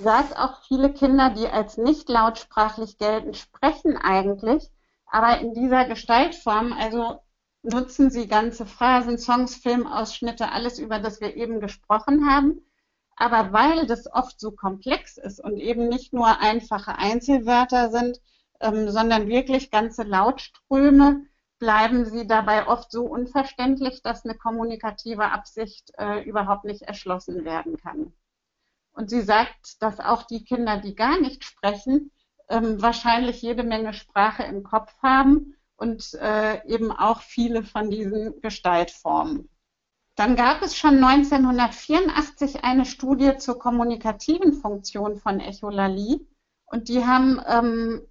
sagt 0.00 0.36
auch 0.36 0.62
viele 0.62 0.92
Kinder, 0.92 1.30
die 1.30 1.48
als 1.48 1.76
nicht 1.76 2.08
lautsprachlich 2.08 2.98
gelten, 2.98 3.34
sprechen 3.34 3.96
eigentlich, 3.96 4.68
aber 5.06 5.38
in 5.40 5.54
dieser 5.54 5.84
Gestaltform, 5.86 6.72
also 6.72 7.20
nutzen 7.62 8.10
sie 8.10 8.26
ganze 8.26 8.66
Phrasen, 8.66 9.18
Songs, 9.18 9.56
Filmausschnitte, 9.56 10.50
alles, 10.50 10.78
über 10.78 10.98
das 10.98 11.20
wir 11.20 11.36
eben 11.36 11.60
gesprochen 11.60 12.30
haben. 12.30 12.60
Aber 13.16 13.52
weil 13.52 13.86
das 13.86 14.10
oft 14.10 14.40
so 14.40 14.50
komplex 14.52 15.18
ist 15.18 15.44
und 15.44 15.58
eben 15.58 15.88
nicht 15.88 16.12
nur 16.14 16.40
einfache 16.40 16.96
Einzelwörter 16.96 17.90
sind, 17.90 18.18
ähm, 18.60 18.88
sondern 18.88 19.28
wirklich 19.28 19.70
ganze 19.70 20.04
Lautströme, 20.04 21.26
bleiben 21.58 22.06
sie 22.06 22.26
dabei 22.26 22.66
oft 22.66 22.90
so 22.90 23.04
unverständlich, 23.04 24.02
dass 24.02 24.24
eine 24.24 24.34
kommunikative 24.34 25.30
Absicht 25.30 25.92
äh, 25.98 26.22
überhaupt 26.22 26.64
nicht 26.64 26.82
erschlossen 26.82 27.44
werden 27.44 27.76
kann. 27.76 28.14
Und 28.92 29.10
sie 29.10 29.22
sagt, 29.22 29.82
dass 29.82 30.00
auch 30.00 30.24
die 30.24 30.44
Kinder, 30.44 30.78
die 30.78 30.94
gar 30.94 31.20
nicht 31.20 31.44
sprechen, 31.44 32.10
ähm, 32.48 32.82
wahrscheinlich 32.82 33.42
jede 33.42 33.62
Menge 33.62 33.92
Sprache 33.94 34.42
im 34.42 34.62
Kopf 34.62 34.92
haben 35.02 35.54
und 35.76 36.14
äh, 36.14 36.66
eben 36.66 36.92
auch 36.92 37.22
viele 37.22 37.62
von 37.62 37.90
diesen 37.90 38.40
Gestaltformen. 38.40 39.48
Dann 40.16 40.36
gab 40.36 40.60
es 40.60 40.76
schon 40.76 41.02
1984 41.02 42.64
eine 42.64 42.84
Studie 42.84 43.38
zur 43.38 43.58
kommunikativen 43.58 44.52
Funktion 44.52 45.16
von 45.16 45.40
Echolalie 45.40 46.20
und 46.66 46.88
die 46.88 47.06
haben 47.06 47.40
ähm, 47.46 48.02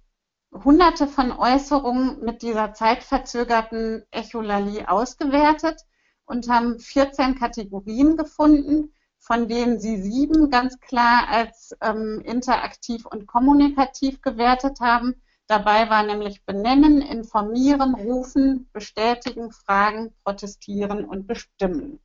hunderte 0.52 1.06
von 1.06 1.30
Äußerungen 1.30 2.24
mit 2.24 2.42
dieser 2.42 2.74
zeitverzögerten 2.74 4.04
Echolalie 4.10 4.88
ausgewertet 4.88 5.82
und 6.24 6.48
haben 6.48 6.80
14 6.80 7.36
Kategorien 7.38 8.16
gefunden, 8.16 8.92
von 9.20 9.46
denen 9.48 9.78
sie 9.78 10.00
sieben 10.02 10.50
ganz 10.50 10.80
klar 10.80 11.28
als 11.28 11.76
ähm, 11.80 12.20
interaktiv 12.24 13.06
und 13.06 13.26
kommunikativ 13.26 14.22
gewertet 14.22 14.80
haben. 14.80 15.22
Dabei 15.46 15.90
war 15.90 16.02
nämlich 16.02 16.44
benennen, 16.44 17.02
informieren, 17.02 17.94
rufen, 17.94 18.68
bestätigen, 18.72 19.52
fragen, 19.52 20.14
protestieren 20.24 21.04
und 21.04 21.26
bestimmen. 21.26 22.00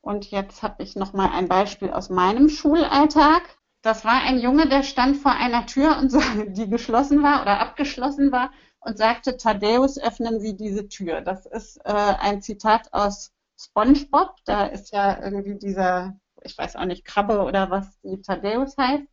Und 0.00 0.30
jetzt 0.30 0.62
habe 0.62 0.82
ich 0.82 0.96
noch 0.96 1.12
mal 1.12 1.30
ein 1.30 1.48
Beispiel 1.48 1.90
aus 1.90 2.10
meinem 2.10 2.48
Schulalltag. 2.48 3.42
Das 3.82 4.04
war 4.04 4.22
ein 4.22 4.38
Junge, 4.38 4.68
der 4.68 4.82
stand 4.82 5.16
vor 5.18 5.32
einer 5.32 5.66
Tür, 5.66 5.98
und 5.98 6.12
die 6.56 6.68
geschlossen 6.68 7.22
war 7.22 7.42
oder 7.42 7.60
abgeschlossen 7.60 8.32
war 8.32 8.50
und 8.80 8.98
sagte, 8.98 9.36
Thaddeus, 9.36 9.98
öffnen 9.98 10.40
Sie 10.40 10.56
diese 10.56 10.88
Tür. 10.88 11.20
Das 11.20 11.46
ist 11.46 11.78
äh, 11.84 11.92
ein 11.92 12.42
Zitat 12.42 12.92
aus 12.92 13.32
SpongeBob. 13.60 14.36
Da 14.44 14.66
ist 14.66 14.92
ja 14.92 15.22
irgendwie 15.22 15.56
dieser, 15.56 16.18
ich 16.42 16.56
weiß 16.56 16.76
auch 16.76 16.84
nicht, 16.84 17.04
Krabbe 17.04 17.42
oder 17.42 17.70
was 17.70 18.00
die 18.02 18.20
Thaddeus 18.22 18.76
heißt. 18.76 19.06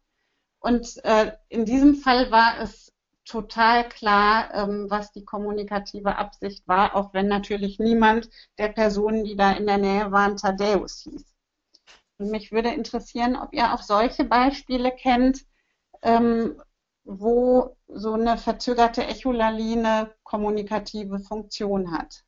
Und 0.60 1.04
äh, 1.04 1.34
in 1.50 1.66
diesem 1.66 1.96
Fall 1.96 2.32
war 2.32 2.60
es 2.60 2.92
total 3.26 3.88
klar, 3.90 4.54
ähm, 4.54 4.88
was 4.90 5.12
die 5.12 5.26
kommunikative 5.26 6.18
Absicht 6.18 6.68
war, 6.68 6.96
auch 6.96 7.14
wenn 7.14 7.28
natürlich 7.28 7.80
niemand 7.80 8.30
der 8.58 8.70
Personen, 8.70 9.24
die 9.24 9.36
da 9.36 9.52
in 9.54 9.66
der 9.68 9.78
Nähe 9.78 10.12
waren, 10.12 10.38
Thaddeus 10.38 11.02
hieß. 11.02 11.36
Und 12.18 12.32
mich 12.32 12.52
würde 12.52 12.70
interessieren, 12.74 13.36
ob 13.36 13.54
ihr 13.54 13.74
auch 13.74 13.82
solche 13.82 14.24
Beispiele 14.24 14.92
kennt, 14.92 15.46
ähm, 16.02 16.62
wo 17.04 17.78
so 17.88 18.14
eine 18.14 18.38
verzögerte 18.38 19.06
Echolaline 19.06 20.14
kommunikative 20.24 21.20
Funktion 21.20 21.92
hat. 21.92 22.25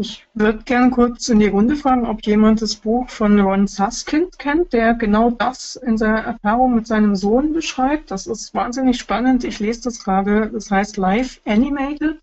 Ich 0.00 0.28
würde 0.32 0.62
gerne 0.62 0.90
kurz 0.90 1.28
in 1.28 1.40
die 1.40 1.48
Runde 1.48 1.74
fragen, 1.74 2.06
ob 2.06 2.24
jemand 2.24 2.62
das 2.62 2.76
Buch 2.76 3.10
von 3.10 3.40
Ron 3.40 3.66
Suskind 3.66 4.38
kennt, 4.38 4.72
der 4.72 4.94
genau 4.94 5.32
das 5.32 5.74
in 5.74 5.98
seiner 5.98 6.20
Erfahrung 6.20 6.76
mit 6.76 6.86
seinem 6.86 7.16
Sohn 7.16 7.52
beschreibt. 7.52 8.12
Das 8.12 8.28
ist 8.28 8.54
wahnsinnig 8.54 9.00
spannend. 9.00 9.42
Ich 9.42 9.58
lese 9.58 9.82
das 9.82 10.04
gerade. 10.04 10.50
Das 10.50 10.70
heißt 10.70 10.98
Live 10.98 11.40
Animated. 11.44 12.20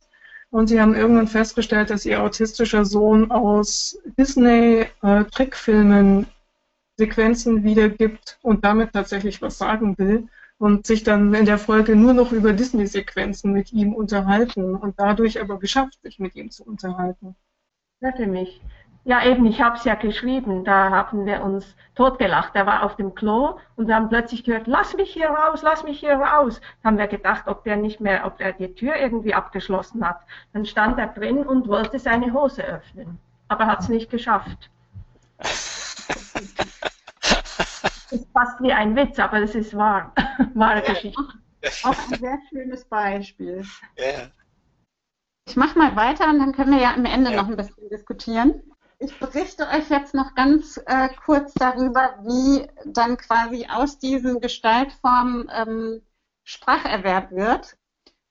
Und 0.52 0.68
sie 0.68 0.80
haben 0.80 0.96
irgendwann 0.96 1.28
festgestellt, 1.28 1.90
dass 1.90 2.06
ihr 2.06 2.24
autistischer 2.24 2.86
Sohn 2.86 3.30
aus 3.30 4.00
Disney-Trickfilmen 4.18 6.24
äh, 6.24 6.28
Sequenzen 6.98 7.66
wiedergibt 7.66 8.40
und 8.42 8.64
damit 8.64 8.94
tatsächlich 8.94 9.42
was 9.42 9.58
sagen 9.58 9.98
will 9.98 10.30
und 10.60 10.88
sich 10.88 11.04
dann 11.04 11.34
in 11.34 11.46
der 11.46 11.58
Folge 11.58 11.98
nur 11.98 12.14
noch 12.14 12.32
über 12.32 12.54
Disney-Sequenzen 12.54 13.52
mit 13.52 13.74
ihm 13.74 13.94
unterhalten 13.94 14.76
und 14.76 14.98
dadurch 14.98 15.42
aber 15.42 15.60
geschafft, 15.60 16.02
sich 16.04 16.20
mit 16.20 16.38
ihm 16.38 16.52
zu 16.52 16.64
unterhalten. 16.64 17.36
Hörte 18.02 18.28
mich. 18.28 18.62
Ja, 19.06 19.24
eben, 19.24 19.46
ich 19.46 19.62
habe 19.62 19.78
es 19.78 19.84
ja 19.84 19.94
geschrieben. 19.96 20.64
Da 20.66 20.90
haben 20.90 21.26
wir 21.26 21.44
uns 21.44 21.76
totgelacht. 21.94 22.56
Er 22.56 22.66
war 22.66 22.84
auf 22.84 22.96
dem 22.96 23.14
Klo 23.14 23.60
und 23.76 23.88
wir 23.88 23.96
haben 23.96 24.10
plötzlich 24.10 24.44
gehört, 24.44 24.66
lass 24.68 24.96
mich 24.96 25.14
hier 25.14 25.30
raus, 25.30 25.62
lass 25.62 25.84
mich 25.84 26.00
hier 26.00 26.16
raus. 26.16 26.60
Da 26.82 26.88
haben 26.90 26.98
wir 26.98 27.08
gedacht, 27.08 27.48
ob 27.48 27.64
der 27.64 27.78
nicht 27.78 28.02
mehr, 28.02 28.26
ob 28.26 28.42
er 28.42 28.54
die 28.54 28.74
Tür 28.74 28.96
irgendwie 28.96 29.36
abgeschlossen 29.36 30.06
hat. 30.06 30.22
Dann 30.54 30.66
stand 30.66 30.98
er 30.98 31.08
drin 31.08 31.46
und 31.46 31.68
wollte 31.68 32.00
seine 32.00 32.34
Hose 32.34 32.64
öffnen. 32.64 33.20
Aber 33.48 33.68
hat 33.68 33.82
es 33.82 33.90
nicht 33.90 34.10
geschafft. 34.10 34.72
ist 38.12 38.28
fast 38.34 38.62
wie 38.62 38.74
ein 38.74 38.96
Witz, 38.96 39.20
aber 39.20 39.42
es 39.42 39.54
ist 39.54 39.76
wahr. 39.78 40.12
Wahre 40.56 40.82
Geschichte. 40.82 41.22
Auch 41.84 42.12
ein 42.12 42.20
sehr 42.20 42.40
schönes 42.50 42.84
Beispiel. 42.86 43.64
Ja. 43.98 44.30
Ich 45.48 45.56
mache 45.56 45.78
mal 45.78 45.96
weiter 45.96 46.30
und 46.30 46.40
dann 46.40 46.54
können 46.54 46.72
wir 46.72 46.82
ja 46.82 46.94
am 46.94 47.06
Ende 47.06 47.32
ja. 47.32 47.42
noch 47.42 47.48
ein 47.48 47.56
bisschen 47.56 47.90
diskutieren. 47.90 48.62
Ich 48.98 49.18
berichte 49.20 49.68
euch 49.68 49.90
jetzt 49.90 50.14
noch 50.14 50.34
ganz 50.36 50.78
äh, 50.86 51.10
kurz 51.26 51.54
darüber, 51.54 52.18
wie 52.24 52.68
dann 52.86 53.18
quasi 53.18 53.68
aus 53.70 54.00
diesen 54.00 54.40
Gestaltformen 54.40 55.50
ähm, 55.54 56.02
Spracherwerb 56.44 57.32
wird. 57.32 57.78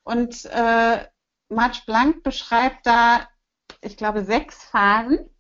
Und 0.03 0.45
äh, 0.47 1.07
March 1.49 1.87
Blank 1.87 2.23
beschreibt 2.23 2.87
da, 2.87 3.29
ich 3.81 3.97
glaube, 3.97 4.25
sechs 4.25 4.65
Phasen. 4.65 5.31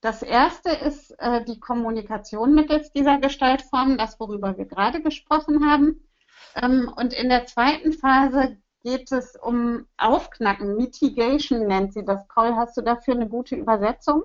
Das 0.00 0.22
erste 0.22 0.70
ist 0.70 1.12
äh, 1.18 1.44
die 1.44 1.60
Kommunikation 1.60 2.54
mittels 2.54 2.92
dieser 2.92 3.18
Gestaltformen, 3.18 3.98
das, 3.98 4.20
worüber 4.20 4.56
wir 4.58 4.66
gerade 4.66 5.00
gesprochen 5.00 5.70
haben. 5.70 6.08
Ähm, 6.54 6.92
und 6.94 7.12
in 7.12 7.28
der 7.28 7.46
zweiten 7.46 7.92
Phase 7.92 8.58
geht 8.86 9.10
es 9.10 9.34
um 9.34 9.84
Aufknacken. 9.96 10.76
Mitigation 10.76 11.66
nennt 11.66 11.92
sie 11.92 12.04
das. 12.04 12.24
Paul, 12.28 12.54
hast 12.54 12.76
du 12.76 12.82
dafür 12.82 13.14
eine 13.14 13.28
gute 13.28 13.56
Übersetzung? 13.56 14.22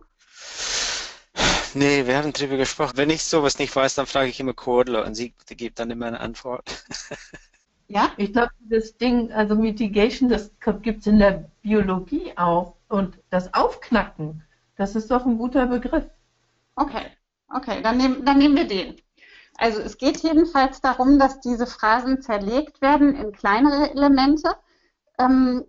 Nee, 1.74 2.06
wir 2.06 2.16
haben 2.16 2.32
drüber 2.32 2.58
gesprochen. 2.58 2.94
Wenn 2.96 3.10
ich 3.10 3.24
sowas 3.24 3.58
nicht 3.58 3.76
weiß, 3.76 3.96
dann 3.96 4.06
frage 4.06 4.30
ich 4.30 4.40
immer 4.40 4.54
Cordler 4.54 5.04
und 5.04 5.16
sie 5.16 5.34
gibt 5.48 5.80
dann 5.80 5.90
immer 5.90 6.06
eine 6.08 6.20
Antwort. 6.20 6.86
Ja? 7.88 8.10
Ich 8.16 8.32
glaube, 8.32 8.52
das 8.62 8.96
Ding, 8.96 9.34
also 9.34 9.54
Mitigation, 9.54 10.30
das 10.30 10.50
gibt 10.82 11.02
es 11.02 11.08
in 11.08 11.20
der 11.20 11.52
Biologie 11.62 12.32
auch. 12.38 12.78
Und 12.88 13.20
das 13.32 13.54
Aufknacken, 13.54 14.44
das 14.78 14.96
ist 14.96 15.12
doch 15.12 15.26
ein 15.26 15.38
guter 15.38 15.68
Begriff. 15.68 16.06
Okay, 16.78 17.08
okay, 17.54 17.82
dann, 17.82 17.98
nehm, 17.98 18.24
dann 18.24 18.38
nehmen 18.38 18.56
wir 18.56 18.66
den. 18.66 18.96
Also 19.62 19.80
es 19.80 20.00
geht 20.00 20.18
jedenfalls 20.24 20.82
darum, 20.82 21.20
dass 21.20 21.40
diese 21.40 21.68
Phrasen 21.68 22.20
zerlegt 22.24 22.82
werden 22.82 23.16
in 23.16 23.32
kleinere 23.32 23.92
Elemente. 23.92 24.56
Ähm, 25.20 25.64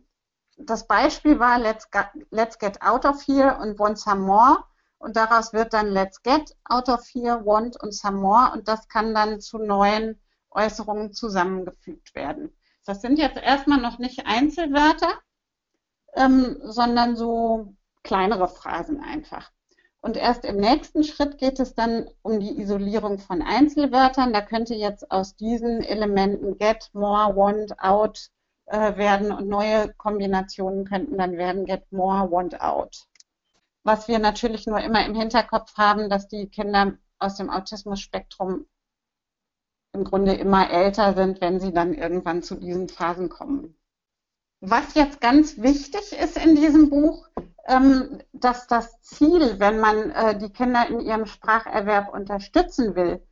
das 0.57 0.87
Beispiel 0.87 1.39
war 1.39 1.59
let's, 1.59 1.87
let's 2.31 2.59
get 2.59 2.81
out 2.81 3.05
of 3.05 3.21
here 3.27 3.59
und 3.61 3.79
want 3.79 3.99
some 3.99 4.23
more. 4.23 4.65
Und 4.97 5.17
daraus 5.17 5.53
wird 5.53 5.75
dann 5.75 5.89
let's 5.89 6.23
get 6.23 6.57
out 6.65 6.89
of 6.89 7.05
here, 7.13 7.45
want 7.45 7.79
und 7.83 7.93
some 7.93 8.17
more. 8.17 8.51
Und 8.55 8.67
das 8.67 8.89
kann 8.89 9.15
dann 9.15 9.43
zu 9.43 9.59
neuen 9.59 10.19
Äußerungen 10.51 11.13
zusammengefügt 11.13 12.15
werden. 12.15 12.51
Das 12.87 13.03
sind 13.03 13.19
jetzt 13.19 13.37
erstmal 13.37 13.79
noch 13.79 13.99
nicht 13.99 14.27
Einzelwörter, 14.27 15.19
ähm, 16.15 16.57
sondern 16.63 17.15
so 17.15 17.77
kleinere 18.05 18.49
Phrasen 18.49 19.03
einfach. 19.03 19.53
Und 20.05 20.17
erst 20.17 20.45
im 20.45 20.57
nächsten 20.57 21.05
Schritt 21.05 21.39
geht 21.39 21.61
es 21.61 21.77
dann 21.77 22.11
um 22.23 22.41
die 22.41 22.61
Isolierung 22.61 23.21
von 23.21 23.41
Einzelwörtern. 23.41 24.33
Da 24.33 24.43
könnte 24.43 24.75
jetzt 24.75 25.09
aus 25.13 25.37
diesen 25.37 25.81
Elementen 25.81 26.59
get, 26.59 26.91
more, 26.93 27.37
want, 27.37 27.79
out 27.79 28.31
äh, 28.67 28.97
werden 28.97 29.31
und 29.31 29.49
neue 29.49 29.95
Kombinationen 29.95 30.85
könnten 30.85 31.19
dann 31.19 31.37
werden 31.37 31.67
get, 31.67 31.93
more, 31.93 32.29
want, 32.33 32.61
out. 32.61 33.07
Was 33.85 34.09
wir 34.09 34.19
natürlich 34.19 34.67
nur 34.67 34.81
immer 34.81 35.07
im 35.07 35.15
Hinterkopf 35.15 35.77
haben, 35.77 36.11
dass 36.11 36.27
die 36.27 36.49
Kinder 36.49 36.99
aus 37.21 37.37
dem 37.37 37.49
Autismus-Spektrum 37.49 38.67
im 39.93 40.03
Grunde 40.03 40.35
immer 40.35 40.69
älter 40.69 41.15
sind, 41.15 41.41
wenn 41.41 41.61
sie 41.61 41.73
dann 41.73 41.95
irgendwann 41.95 42.43
zu 42.43 42.57
diesen 42.57 42.89
Phasen 42.89 43.29
kommen. 43.29 43.77
Was 44.61 44.95
jetzt 44.95 45.21
ganz 45.21 45.59
wichtig 45.59 46.13
ist 46.13 46.37
in 46.37 46.57
diesem 46.57 46.91
Buch, 46.91 47.29
dass 48.33 48.67
das 48.67 49.01
Ziel, 49.03 49.61
wenn 49.61 49.79
man 49.79 50.11
äh, 50.11 50.37
die 50.37 50.51
Kinder 50.51 50.87
in 50.89 51.01
ihrem 51.01 51.27
Spracherwerb 51.27 52.13
unterstützen 52.13 52.97
will, 52.97 53.25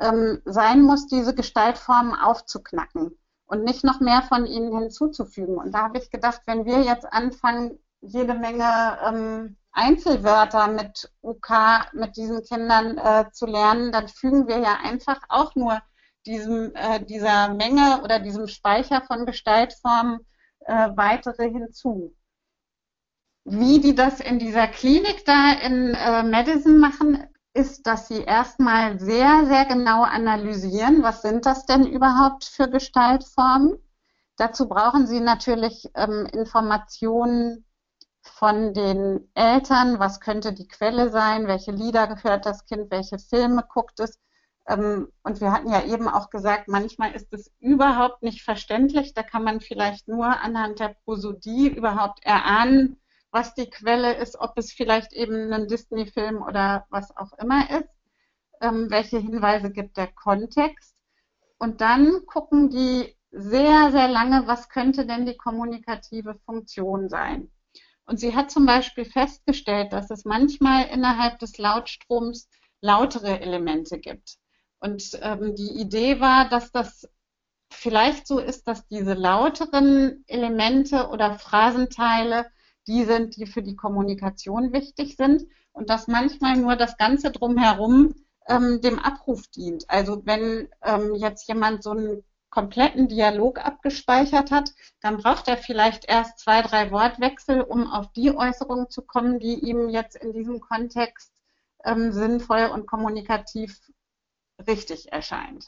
ähm, 0.00 0.42
sein 0.44 0.82
muss, 0.82 1.06
diese 1.06 1.34
Gestaltformen 1.34 2.14
aufzuknacken 2.14 3.16
und 3.46 3.64
nicht 3.64 3.84
noch 3.84 4.00
mehr 4.00 4.22
von 4.22 4.44
ihnen 4.44 4.76
hinzuzufügen. 4.76 5.56
Und 5.56 5.72
da 5.72 5.84
habe 5.84 5.98
ich 5.98 6.10
gedacht, 6.10 6.42
wenn 6.46 6.64
wir 6.64 6.82
jetzt 6.82 7.06
anfangen, 7.12 7.78
jede 8.00 8.34
Menge 8.34 8.98
ähm, 9.06 9.56
Einzelwörter 9.72 10.68
mit 10.68 11.12
UK, 11.22 11.92
mit 11.92 12.16
diesen 12.16 12.42
Kindern 12.42 12.98
äh, 12.98 13.30
zu 13.30 13.46
lernen, 13.46 13.92
dann 13.92 14.08
fügen 14.08 14.48
wir 14.48 14.58
ja 14.58 14.78
einfach 14.82 15.20
auch 15.28 15.54
nur 15.54 15.80
diesem, 16.26 16.74
äh, 16.74 17.04
dieser 17.04 17.54
Menge 17.54 18.02
oder 18.02 18.18
diesem 18.18 18.48
Speicher 18.48 19.02
von 19.02 19.26
Gestaltformen 19.26 20.20
weitere 20.68 21.48
hinzu. 21.48 22.15
Wie 23.48 23.78
die 23.78 23.94
das 23.94 24.18
in 24.18 24.40
dieser 24.40 24.66
Klinik 24.66 25.24
da 25.24 25.52
in 25.52 25.94
äh, 25.94 26.24
Madison 26.24 26.78
machen, 26.78 27.28
ist, 27.54 27.86
dass 27.86 28.08
sie 28.08 28.20
erstmal 28.20 28.98
sehr, 28.98 29.46
sehr 29.46 29.64
genau 29.66 30.02
analysieren, 30.02 31.04
was 31.04 31.22
sind 31.22 31.46
das 31.46 31.64
denn 31.64 31.86
überhaupt 31.86 32.44
für 32.44 32.68
Gestaltformen. 32.68 33.78
Dazu 34.36 34.68
brauchen 34.68 35.06
sie 35.06 35.20
natürlich 35.20 35.88
ähm, 35.94 36.26
Informationen 36.32 37.64
von 38.20 38.74
den 38.74 39.30
Eltern, 39.34 40.00
was 40.00 40.18
könnte 40.18 40.52
die 40.52 40.66
Quelle 40.66 41.10
sein, 41.10 41.46
welche 41.46 41.70
Lieder 41.70 42.16
hört 42.24 42.46
das 42.46 42.64
Kind, 42.64 42.90
welche 42.90 43.20
Filme 43.20 43.64
guckt 43.72 44.00
es. 44.00 44.18
Ähm, 44.66 45.12
und 45.22 45.40
wir 45.40 45.52
hatten 45.52 45.70
ja 45.70 45.84
eben 45.84 46.08
auch 46.08 46.30
gesagt, 46.30 46.66
manchmal 46.66 47.12
ist 47.12 47.32
es 47.32 47.52
überhaupt 47.60 48.24
nicht 48.24 48.42
verständlich. 48.42 49.14
Da 49.14 49.22
kann 49.22 49.44
man 49.44 49.60
vielleicht 49.60 50.08
nur 50.08 50.26
anhand 50.26 50.80
der 50.80 50.96
Prosodie 51.04 51.68
überhaupt 51.68 52.26
erahnen, 52.26 53.00
was 53.36 53.52
die 53.52 53.68
Quelle 53.68 54.14
ist, 54.14 54.40
ob 54.40 54.56
es 54.56 54.72
vielleicht 54.72 55.12
eben 55.12 55.52
ein 55.52 55.68
Disney-Film 55.68 56.42
oder 56.42 56.86
was 56.88 57.14
auch 57.14 57.34
immer 57.38 57.68
ist, 57.68 57.90
ähm, 58.62 58.86
welche 58.88 59.18
Hinweise 59.18 59.70
gibt 59.70 59.98
der 59.98 60.06
Kontext. 60.06 60.96
Und 61.58 61.82
dann 61.82 62.24
gucken 62.24 62.70
die 62.70 63.14
sehr, 63.30 63.90
sehr 63.92 64.08
lange, 64.08 64.46
was 64.46 64.70
könnte 64.70 65.04
denn 65.04 65.26
die 65.26 65.36
kommunikative 65.36 66.34
Funktion 66.46 67.10
sein. 67.10 67.50
Und 68.06 68.18
sie 68.20 68.34
hat 68.34 68.50
zum 68.50 68.64
Beispiel 68.64 69.04
festgestellt, 69.04 69.92
dass 69.92 70.10
es 70.10 70.24
manchmal 70.24 70.86
innerhalb 70.86 71.38
des 71.38 71.58
Lautstroms 71.58 72.48
lautere 72.80 73.40
Elemente 73.40 73.98
gibt. 73.98 74.36
Und 74.78 75.10
ähm, 75.20 75.54
die 75.54 75.78
Idee 75.78 76.20
war, 76.20 76.48
dass 76.48 76.72
das 76.72 77.06
vielleicht 77.70 78.26
so 78.26 78.38
ist, 78.38 78.66
dass 78.66 78.86
diese 78.86 79.12
lauteren 79.12 80.24
Elemente 80.26 81.08
oder 81.08 81.38
Phrasenteile 81.38 82.46
die 82.86 83.04
sind, 83.04 83.36
die 83.36 83.46
für 83.46 83.62
die 83.62 83.76
Kommunikation 83.76 84.72
wichtig 84.72 85.16
sind 85.16 85.46
und 85.72 85.90
dass 85.90 86.08
manchmal 86.08 86.56
nur 86.56 86.76
das 86.76 86.96
Ganze 86.96 87.30
drumherum 87.30 88.14
ähm, 88.48 88.80
dem 88.80 88.98
Abruf 88.98 89.46
dient. 89.48 89.88
Also 89.88 90.24
wenn 90.24 90.68
ähm, 90.82 91.14
jetzt 91.14 91.48
jemand 91.48 91.82
so 91.82 91.90
einen 91.90 92.24
kompletten 92.50 93.08
Dialog 93.08 93.58
abgespeichert 93.58 94.50
hat, 94.50 94.72
dann 95.00 95.18
braucht 95.18 95.48
er 95.48 95.58
vielleicht 95.58 96.08
erst 96.08 96.38
zwei, 96.38 96.62
drei 96.62 96.90
Wortwechsel, 96.90 97.60
um 97.60 97.90
auf 97.90 98.12
die 98.12 98.34
Äußerung 98.34 98.88
zu 98.88 99.02
kommen, 99.02 99.38
die 99.40 99.58
ihm 99.58 99.88
jetzt 99.88 100.16
in 100.16 100.32
diesem 100.32 100.60
Kontext 100.60 101.32
ähm, 101.84 102.12
sinnvoll 102.12 102.70
und 102.72 102.86
kommunikativ 102.86 103.78
richtig 104.66 105.12
erscheint. 105.12 105.66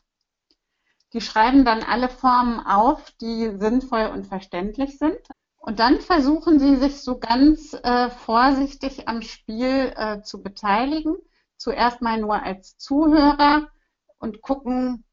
Die 1.12 1.20
schreiben 1.20 1.64
dann 1.64 1.82
alle 1.82 2.08
Formen 2.08 2.60
auf, 2.60 3.10
die 3.20 3.50
sinnvoll 3.58 4.06
und 4.06 4.26
verständlich 4.26 4.98
sind. 4.98 5.18
Und 5.58 5.80
dann 5.80 6.00
versuchen 6.00 6.58
sie 6.58 6.76
sich 6.76 7.00
so 7.00 7.18
ganz 7.18 7.74
äh, 7.74 8.10
vorsichtig 8.10 9.08
am 9.08 9.22
Spiel 9.22 9.92
äh, 9.96 10.22
zu 10.22 10.42
beteiligen. 10.42 11.16
Zuerst 11.56 12.00
mal 12.00 12.20
nur 12.20 12.42
als 12.42 12.78
Zuhörer 12.78 13.68
und 14.18 14.40
gucken, 14.40 15.04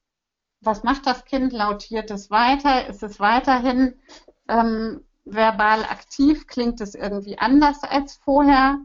was 0.61 0.83
macht 0.83 1.05
das 1.07 1.25
Kind? 1.25 1.51
Lautiert 1.51 2.11
es 2.11 2.29
weiter? 2.31 2.87
Ist 2.87 3.03
es 3.03 3.19
weiterhin 3.19 3.99
ähm, 4.47 5.03
verbal 5.25 5.83
aktiv? 5.83 6.47
Klingt 6.47 6.79
es 6.81 6.95
irgendwie 6.95 7.37
anders 7.37 7.83
als 7.83 8.15
vorher? 8.15 8.79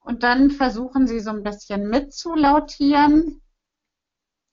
Und 0.00 0.22
dann 0.22 0.50
versuchen 0.50 1.06
sie 1.06 1.20
so 1.20 1.30
ein 1.30 1.42
bisschen 1.42 1.88
mitzulautieren 1.88 3.40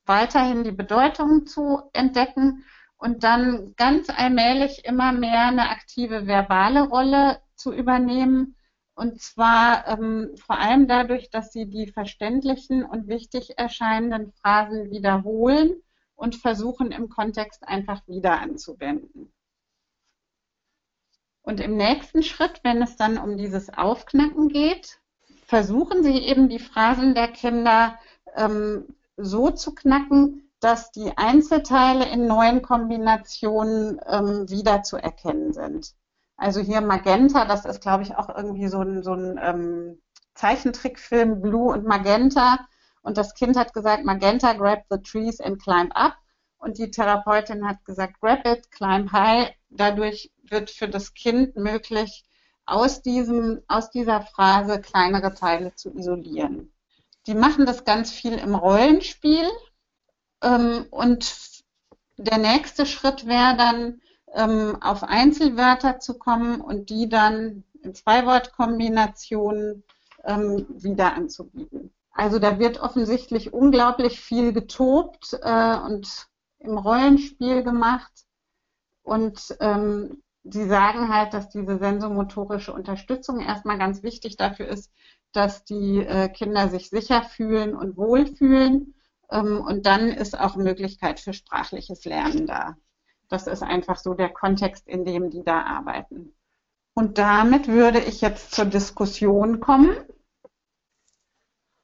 weiterhin 0.05 0.63
die 0.63 0.71
Bedeutung 0.71 1.45
zu 1.45 1.83
entdecken 1.93 2.65
und 3.01 3.23
dann 3.23 3.73
ganz 3.77 4.11
allmählich 4.11 4.85
immer 4.85 5.11
mehr 5.11 5.47
eine 5.47 5.71
aktive 5.71 6.27
verbale 6.27 6.87
Rolle 6.87 7.41
zu 7.55 7.73
übernehmen. 7.73 8.55
Und 8.93 9.19
zwar 9.19 9.87
ähm, 9.87 10.35
vor 10.37 10.59
allem 10.59 10.87
dadurch, 10.87 11.31
dass 11.31 11.51
sie 11.51 11.65
die 11.65 11.87
verständlichen 11.87 12.85
und 12.85 13.07
wichtig 13.07 13.57
erscheinenden 13.57 14.31
Phrasen 14.33 14.91
wiederholen 14.91 15.81
und 16.13 16.35
versuchen 16.35 16.91
im 16.91 17.09
Kontext 17.09 17.67
einfach 17.67 18.07
wieder 18.07 18.39
anzuwenden. 18.39 19.33
Und 21.41 21.59
im 21.59 21.77
nächsten 21.77 22.21
Schritt, 22.21 22.59
wenn 22.63 22.83
es 22.83 22.97
dann 22.97 23.17
um 23.17 23.35
dieses 23.35 23.75
Aufknacken 23.75 24.47
geht, 24.47 24.99
versuchen 25.47 26.03
sie 26.03 26.19
eben 26.19 26.49
die 26.49 26.59
Phrasen 26.59 27.15
der 27.15 27.29
Kinder 27.29 27.97
ähm, 28.35 28.95
so 29.17 29.49
zu 29.49 29.73
knacken, 29.73 30.40
dass 30.61 30.91
die 30.91 31.11
Einzelteile 31.17 32.07
in 32.07 32.27
neuen 32.27 32.61
Kombinationen 32.61 33.99
ähm, 34.07 34.49
wiederzuerkennen 34.49 35.51
sind. 35.53 35.93
Also 36.37 36.61
hier 36.61 36.81
Magenta, 36.81 37.45
das 37.45 37.65
ist, 37.65 37.81
glaube 37.81 38.03
ich, 38.03 38.15
auch 38.15 38.29
irgendwie 38.29 38.67
so 38.67 38.81
ein, 38.81 39.03
so 39.03 39.13
ein 39.13 39.39
ähm, 39.41 40.01
Zeichentrickfilm, 40.35 41.41
Blue 41.41 41.73
und 41.73 41.85
Magenta. 41.85 42.59
Und 43.01 43.17
das 43.17 43.33
Kind 43.33 43.57
hat 43.57 43.73
gesagt, 43.73 44.05
Magenta, 44.05 44.53
grab 44.53 44.83
the 44.89 44.97
trees 44.99 45.39
and 45.41 45.61
climb 45.61 45.91
up. 45.95 46.15
Und 46.57 46.77
die 46.77 46.91
Therapeutin 46.91 47.67
hat 47.67 47.83
gesagt, 47.83 48.19
grab 48.21 48.45
it, 48.45 48.71
climb 48.71 49.11
high. 49.11 49.51
Dadurch 49.69 50.31
wird 50.43 50.69
für 50.69 50.87
das 50.87 51.13
Kind 51.13 51.55
möglich, 51.55 52.23
aus, 52.65 53.01
diesem, 53.01 53.61
aus 53.67 53.89
dieser 53.89 54.21
Phrase 54.21 54.79
kleinere 54.79 55.33
Teile 55.33 55.73
zu 55.75 55.91
isolieren. 55.93 56.71
Die 57.27 57.33
machen 57.33 57.65
das 57.65 57.83
ganz 57.83 58.11
viel 58.11 58.33
im 58.33 58.55
Rollenspiel. 58.55 59.49
Ähm, 60.41 60.85
und 60.91 61.63
der 62.17 62.37
nächste 62.37 62.85
Schritt 62.85 63.25
wäre 63.25 63.55
dann, 63.57 64.01
ähm, 64.33 64.81
auf 64.81 65.03
Einzelwörter 65.03 65.99
zu 65.99 66.17
kommen 66.17 66.61
und 66.61 66.89
die 66.89 67.09
dann 67.09 67.63
in 67.83 67.93
Zwei-Wort-Kombinationen 67.93 69.83
ähm, 70.23 70.65
wieder 70.69 71.13
anzubieten. 71.13 71.91
Also 72.11 72.39
da 72.39 72.59
wird 72.59 72.79
offensichtlich 72.79 73.53
unglaublich 73.53 74.19
viel 74.19 74.53
getobt 74.53 75.37
äh, 75.41 75.77
und 75.77 76.27
im 76.59 76.77
Rollenspiel 76.77 77.63
gemacht. 77.63 78.11
Und 79.03 79.55
ähm, 79.59 80.21
sie 80.43 80.67
sagen 80.67 81.13
halt, 81.13 81.33
dass 81.33 81.49
diese 81.49 81.77
sensomotorische 81.79 82.73
Unterstützung 82.73 83.39
erstmal 83.39 83.77
ganz 83.77 84.03
wichtig 84.03 84.37
dafür 84.37 84.67
ist, 84.67 84.91
dass 85.31 85.63
die 85.63 85.99
äh, 85.99 86.29
Kinder 86.29 86.69
sich 86.69 86.89
sicher 86.89 87.23
fühlen 87.23 87.75
und 87.75 87.97
wohlfühlen. 87.97 88.93
Ähm, 89.31 89.61
und 89.61 89.85
dann 89.85 90.09
ist 90.09 90.37
auch 90.37 90.55
Möglichkeit 90.55 91.19
für 91.19 91.33
sprachliches 91.33 92.05
Lernen 92.05 92.45
da. 92.45 92.75
Das 93.29 93.47
ist 93.47 93.63
einfach 93.63 93.97
so 93.97 94.13
der 94.13 94.29
Kontext, 94.29 94.87
in 94.87 95.05
dem 95.05 95.29
die 95.29 95.43
da 95.43 95.61
arbeiten. 95.61 96.33
Und 96.93 97.17
damit 97.17 97.67
würde 97.67 97.99
ich 97.99 98.19
jetzt 98.21 98.53
zur 98.53 98.65
Diskussion 98.65 99.61
kommen. 99.61 99.95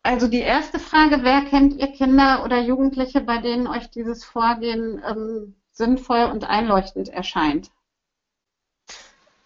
Also 0.04 0.28
die 0.28 0.40
erste 0.40 0.80
Frage, 0.80 1.24
wer 1.24 1.42
kennt 1.46 1.74
ihr 1.76 1.88
Kinder 1.88 2.44
oder 2.44 2.62
Jugendliche, 2.62 3.22
bei 3.22 3.40
denen 3.40 3.68
euch 3.68 3.90
dieses 3.90 4.24
Vorgehen 4.24 5.02
ähm, 5.06 5.56
sinnvoll 5.72 6.30
und 6.32 6.44
einleuchtend 6.44 7.10
erscheint? 7.10 7.72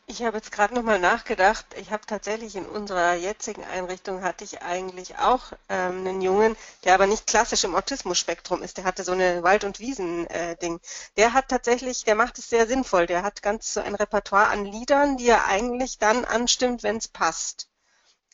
Ich 0.08 0.24
habe 0.24 0.38
jetzt 0.38 0.52
gerade 0.52 0.74
nochmal 0.76 1.00
nachgedacht. 1.00 1.66
Ich 1.78 1.92
habe 1.92 2.06
tatsächlich 2.06 2.56
in 2.56 2.66
unserer 2.66 3.14
jetzigen 3.14 3.64
Einrichtung 3.64 4.22
hatte 4.22 4.44
ich 4.44 4.62
eigentlich 4.62 5.18
auch 5.18 5.54
ähm, 5.70 6.00
einen 6.00 6.22
Jungen, 6.22 6.58
der 6.84 6.94
aber 6.96 7.08
nicht 7.08 7.28
klassisch 7.28 7.64
im 7.64 7.76
Autismus-Spektrum 7.76 8.62
ist. 8.62 8.78
Der 8.78 8.84
hatte 8.84 9.04
so 9.04 9.14
eine 9.14 9.42
Wald- 9.44 9.64
und 9.64 9.80
Wiesen-Ding. 9.80 10.76
Äh, 10.76 10.80
der 11.18 11.34
hat 11.34 11.48
tatsächlich, 11.48 12.04
der 12.04 12.16
macht 12.16 12.38
es 12.40 12.50
sehr 12.50 12.68
sinnvoll. 12.68 13.08
Der 13.08 13.24
hat 13.24 13.42
ganz 13.42 13.74
so 13.74 13.80
ein 13.80 13.96
Repertoire 13.96 14.50
an 14.50 14.66
Liedern, 14.66 15.18
die 15.18 15.30
er 15.30 15.46
eigentlich 15.46 15.98
dann 15.98 16.26
anstimmt, 16.26 16.84
wenn 16.84 16.98
es 16.98 17.08
passt. 17.08 17.70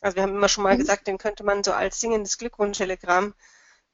Also 0.00 0.16
wir 0.16 0.24
haben 0.24 0.34
immer 0.34 0.48
schon 0.48 0.64
mal 0.64 0.74
mhm. 0.74 0.80
gesagt, 0.80 1.06
den 1.06 1.18
könnte 1.18 1.44
man 1.44 1.64
so 1.64 1.72
als 1.72 2.00
singendes 2.00 2.38
Glückwunsch-Telegramm 2.38 3.34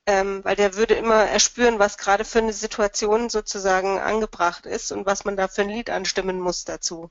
ähm, 0.07 0.45
weil 0.45 0.57
der 0.57 0.75
würde 0.75 0.95
immer 0.95 1.25
erspüren, 1.25 1.79
was 1.79 1.99
gerade 1.99 2.25
für 2.25 2.39
eine 2.39 2.53
Situation 2.53 3.31
sozusagen 3.31 3.99
angebracht 3.99 4.67
ist 4.67 4.93
und 4.93 5.07
was 5.07 5.25
man 5.25 5.37
da 5.37 5.49
für 5.49 5.63
ein 5.63 5.71
Lied 5.71 5.91
anstimmen 5.91 6.41
muss 6.41 6.65
dazu. 6.65 7.11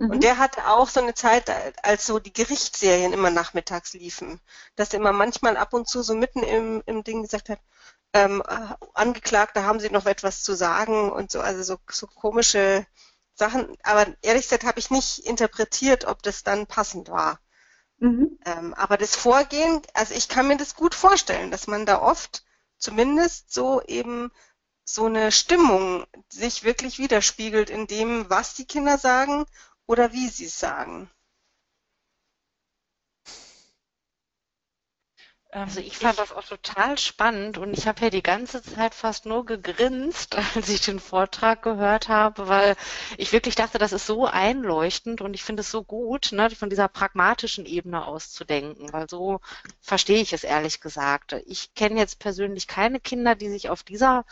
Mhm. 0.00 0.10
Und 0.12 0.24
der 0.24 0.38
hatte 0.38 0.66
auch 0.66 0.88
so 0.88 1.00
eine 1.00 1.12
Zeit, 1.12 1.52
als 1.84 2.06
so 2.06 2.18
die 2.18 2.32
Gerichtsserien 2.32 3.12
immer 3.12 3.28
nachmittags 3.28 3.92
liefen, 3.92 4.40
dass 4.74 4.94
er 4.94 4.98
immer 4.98 5.12
manchmal 5.12 5.58
ab 5.58 5.74
und 5.74 5.88
zu 5.88 6.02
so 6.02 6.14
mitten 6.14 6.42
im, 6.42 6.82
im 6.86 7.04
Ding 7.04 7.20
gesagt 7.22 7.50
hat, 7.50 7.60
ähm, 8.14 8.42
Angeklagte 8.94 9.64
haben 9.64 9.78
sie 9.78 9.90
noch 9.90 10.06
etwas 10.06 10.42
zu 10.42 10.54
sagen 10.54 11.12
und 11.12 11.30
so, 11.30 11.40
also 11.40 11.62
so, 11.62 11.76
so 11.90 12.06
komische 12.06 12.86
Sachen. 13.34 13.76
Aber 13.82 14.06
ehrlich 14.22 14.44
gesagt 14.44 14.64
habe 14.64 14.78
ich 14.78 14.90
nicht 14.90 15.18
interpretiert, 15.18 16.06
ob 16.06 16.22
das 16.22 16.42
dann 16.44 16.66
passend 16.66 17.10
war. 17.10 17.38
Mhm. 17.98 18.38
Ähm, 18.46 18.72
aber 18.74 18.96
das 18.96 19.14
Vorgehen, 19.14 19.82
also 19.92 20.14
ich 20.14 20.30
kann 20.30 20.48
mir 20.48 20.56
das 20.56 20.76
gut 20.76 20.94
vorstellen, 20.94 21.50
dass 21.50 21.66
man 21.66 21.84
da 21.84 22.00
oft 22.00 22.42
zumindest 22.78 23.52
so 23.52 23.82
eben 23.82 24.32
so 24.82 25.04
eine 25.04 25.30
Stimmung 25.30 26.06
sich 26.30 26.64
wirklich 26.64 26.98
widerspiegelt 26.98 27.68
in 27.68 27.86
dem, 27.86 28.28
was 28.30 28.54
die 28.54 28.64
Kinder 28.64 28.96
sagen 28.96 29.44
oder 29.90 30.12
wie 30.12 30.28
Sie 30.28 30.44
es 30.44 30.56
sagen. 30.58 31.10
Also 35.52 35.80
ich 35.80 35.96
fand 35.98 36.16
das 36.16 36.30
auch 36.30 36.44
total 36.44 36.96
spannend 36.96 37.58
und 37.58 37.76
ich 37.76 37.88
habe 37.88 38.02
ja 38.02 38.10
die 38.10 38.22
ganze 38.22 38.62
Zeit 38.62 38.94
fast 38.94 39.26
nur 39.26 39.44
gegrinst, 39.44 40.36
als 40.54 40.68
ich 40.68 40.82
den 40.82 41.00
Vortrag 41.00 41.62
gehört 41.62 42.08
habe, 42.08 42.46
weil 42.46 42.76
ich 43.18 43.32
wirklich 43.32 43.56
dachte, 43.56 43.78
das 43.78 43.90
ist 43.92 44.06
so 44.06 44.26
einleuchtend 44.26 45.22
und 45.22 45.34
ich 45.34 45.42
finde 45.42 45.62
es 45.62 45.70
so 45.72 45.82
gut, 45.82 46.30
ne, 46.30 46.50
von 46.50 46.70
dieser 46.70 46.86
pragmatischen 46.86 47.66
Ebene 47.66 48.06
auszudenken, 48.06 48.92
weil 48.92 49.10
so 49.10 49.40
verstehe 49.80 50.22
ich 50.22 50.32
es 50.32 50.44
ehrlich 50.44 50.80
gesagt. 50.80 51.32
Ich 51.46 51.74
kenne 51.74 51.98
jetzt 51.98 52.20
persönlich 52.20 52.68
keine 52.68 53.00
Kinder, 53.00 53.34
die 53.34 53.48
sich 53.48 53.70
auf 53.70 53.82
dieser 53.82 54.24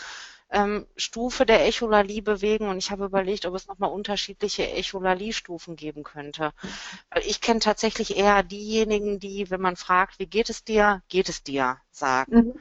ähm, 0.50 0.86
Stufe 0.96 1.44
der 1.44 1.66
Echolalie 1.66 2.22
bewegen 2.22 2.68
und 2.68 2.78
ich 2.78 2.90
habe 2.90 3.04
überlegt, 3.04 3.46
ob 3.46 3.54
es 3.54 3.66
nochmal 3.66 3.90
unterschiedliche 3.90 4.70
Echolalie-Stufen 4.70 5.76
geben 5.76 6.04
könnte. 6.04 6.52
Weil 7.10 7.22
ich 7.26 7.40
kenne 7.40 7.60
tatsächlich 7.60 8.16
eher 8.16 8.42
diejenigen, 8.42 9.20
die, 9.20 9.50
wenn 9.50 9.60
man 9.60 9.76
fragt, 9.76 10.18
wie 10.18 10.26
geht 10.26 10.50
es 10.50 10.64
dir, 10.64 11.02
geht 11.08 11.28
es 11.28 11.42
dir, 11.42 11.78
sagen. 11.90 12.36
Mhm. 12.36 12.60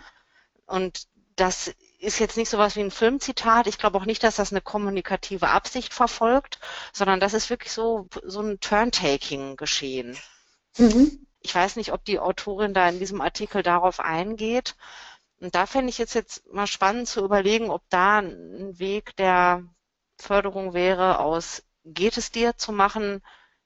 Und 0.65 1.08
das 1.38 1.73
ist 2.00 2.19
jetzt 2.19 2.36
nicht 2.36 2.50
so 2.50 2.58
was 2.58 2.76
wie 2.76 2.82
ein 2.82 2.91
Filmzitat. 2.91 3.67
Ich 3.67 3.78
glaube 3.78 3.97
auch 3.97 4.06
nicht, 4.06 4.23
dass 4.23 4.36
das 4.36 4.52
eine 4.52 4.62
kommunikative 4.62 5.50
Absicht 5.50 5.93
verfolgt, 5.93 6.60
sondern 6.91 7.19
das 7.19 7.34
ist 7.34 7.50
wirklich 7.50 7.71
so, 7.71 8.08
so 8.23 8.41
ein 8.41 8.60
Turntaking 8.60 9.56
geschehen. 9.56 10.17
Mhm. 10.78 11.26
Ich 11.39 11.56
weiß 11.56 11.76
nicht, 11.76 11.93
ob 11.93 12.04
die 12.04 12.19
Autorin 12.19 12.73
da 12.73 12.89
in 12.89 13.00
diesem 13.00 13.21
Artikel 13.21 13.63
darauf 13.63 14.00
eingeht. 14.00 14.76
Und 15.39 15.54
da 15.54 15.65
fände 15.65 15.89
ich 15.89 15.97
jetzt, 15.97 16.15
jetzt 16.15 16.52
mal 16.52 16.67
spannend 16.67 17.08
zu 17.08 17.23
überlegen, 17.23 17.69
ob 17.69 17.84
da 17.89 18.19
ein 18.19 18.80
Weg 18.80 19.15
der 19.17 19.63
Förderung 20.17 20.73
wäre, 20.73 21.19
aus 21.19 21.63
geht 21.84 22.17
es 22.17 22.32
dir 22.32 22.58
zu 22.58 22.71
machen, 22.71 23.21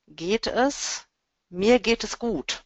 geht 0.08 0.48
es, 0.48 1.08
mir 1.50 1.80
geht 1.80 2.04
es 2.04 2.20
gut. 2.20 2.66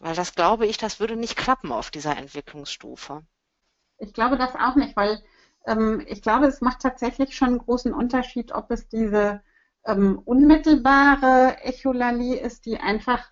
Weil 0.00 0.14
das 0.14 0.34
glaube 0.34 0.66
ich, 0.66 0.76
das 0.76 1.00
würde 1.00 1.16
nicht 1.16 1.36
klappen 1.36 1.72
auf 1.72 1.90
dieser 1.90 2.16
Entwicklungsstufe. 2.16 3.24
Ich 3.98 4.12
glaube 4.12 4.36
das 4.36 4.54
auch 4.54 4.76
nicht, 4.76 4.96
weil 4.96 5.22
ähm, 5.66 6.02
ich 6.06 6.22
glaube, 6.22 6.46
es 6.46 6.60
macht 6.60 6.80
tatsächlich 6.80 7.36
schon 7.36 7.48
einen 7.48 7.58
großen 7.58 7.92
Unterschied, 7.92 8.52
ob 8.52 8.70
es 8.70 8.88
diese 8.88 9.42
ähm, 9.84 10.18
unmittelbare 10.24 11.58
Echolalie 11.62 12.38
ist, 12.38 12.66
die 12.66 12.78
einfach, 12.78 13.30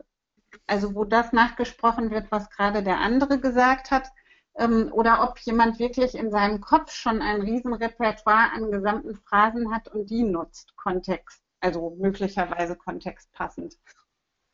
also 0.67 0.95
wo 0.95 1.05
das 1.05 1.33
nachgesprochen 1.33 2.11
wird, 2.11 2.31
was 2.31 2.51
gerade 2.51 2.83
der 2.83 2.99
andere 2.99 3.39
gesagt 3.39 3.91
hat, 3.91 4.11
ähm, 4.59 4.91
oder 4.93 5.23
ob 5.23 5.39
jemand 5.39 5.79
wirklich 5.79 6.15
in 6.15 6.31
seinem 6.31 6.61
Kopf 6.61 6.93
schon 6.93 7.23
ein 7.23 7.41
Riesenrepertoire 7.41 8.53
an 8.53 8.71
gesamten 8.71 9.15
Phrasen 9.15 9.73
hat 9.73 9.89
und 9.89 10.11
die 10.11 10.25
nutzt, 10.25 10.77
Kontext, 10.77 11.41
also 11.61 11.97
möglicherweise 11.99 12.77
kontextpassend. 12.77 13.79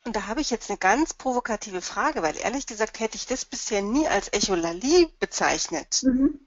Und 0.07 0.15
da 0.15 0.27
habe 0.27 0.43
ich 0.43 0.51
jetzt 0.51 0.71
eine 0.71 0.79
ganz 0.79 1.15
provokative 1.15 1.81
Frage, 1.81 2.23
weil 2.23 2.37
ehrlich 2.37 2.67
gesagt 2.67 3.01
hätte 3.01 3.17
ich 3.17 3.27
das 3.27 3.47
bisher 3.47 3.81
nie 3.81 4.07
als 4.07 4.29
Echolali 4.29 5.09
bezeichnet. 5.19 6.03
Mhm. 6.03 6.47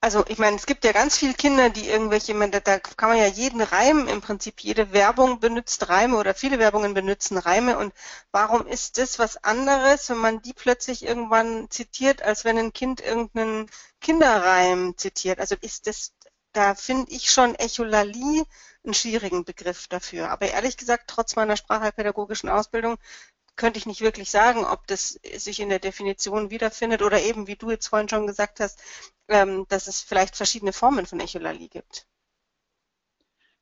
Also 0.00 0.24
ich 0.28 0.38
meine, 0.38 0.56
es 0.56 0.66
gibt 0.66 0.84
ja 0.84 0.92
ganz 0.92 1.18
viele 1.18 1.34
Kinder, 1.34 1.70
die 1.70 1.88
irgendwelche, 1.88 2.32
da 2.60 2.78
kann 2.78 3.08
man 3.08 3.18
ja 3.18 3.26
jeden 3.26 3.60
Reim, 3.60 4.06
im 4.06 4.20
Prinzip 4.20 4.60
jede 4.60 4.92
Werbung 4.92 5.40
benutzt 5.40 5.88
Reime 5.88 6.16
oder 6.16 6.34
viele 6.34 6.58
Werbungen 6.60 6.94
benutzen 6.94 7.36
Reime. 7.36 7.76
Und 7.78 7.92
warum 8.30 8.66
ist 8.66 8.98
das 8.98 9.18
was 9.18 9.42
anderes, 9.42 10.08
wenn 10.08 10.18
man 10.18 10.40
die 10.40 10.52
plötzlich 10.52 11.04
irgendwann 11.04 11.68
zitiert, 11.70 12.22
als 12.22 12.44
wenn 12.44 12.58
ein 12.58 12.72
Kind 12.72 13.00
irgendeinen 13.00 13.68
Kinderreim 14.00 14.96
zitiert? 14.96 15.40
Also 15.40 15.56
ist 15.60 15.88
das, 15.88 16.12
da 16.52 16.76
finde 16.76 17.10
ich 17.10 17.30
schon 17.32 17.56
Echolali 17.56 18.44
einen 18.84 18.94
schwierigen 18.94 19.44
Begriff 19.44 19.88
dafür. 19.88 20.30
Aber 20.30 20.48
ehrlich 20.48 20.76
gesagt, 20.76 21.04
trotz 21.08 21.34
meiner 21.34 21.56
sprachpädagogischen 21.56 22.48
Ausbildung 22.48 22.98
könnte 23.58 23.78
ich 23.78 23.86
nicht 23.86 24.00
wirklich 24.00 24.30
sagen, 24.30 24.64
ob 24.64 24.86
das 24.86 25.20
sich 25.36 25.60
in 25.60 25.68
der 25.68 25.80
Definition 25.80 26.50
wiederfindet 26.50 27.02
oder 27.02 27.20
eben, 27.20 27.46
wie 27.46 27.56
du 27.56 27.70
jetzt 27.70 27.88
vorhin 27.88 28.08
schon 28.08 28.26
gesagt 28.26 28.60
hast, 28.60 28.80
ähm, 29.28 29.66
dass 29.68 29.88
es 29.88 30.00
vielleicht 30.00 30.36
verschiedene 30.36 30.72
Formen 30.72 31.04
von 31.04 31.20
Echolali 31.20 31.68
gibt. 31.68 32.06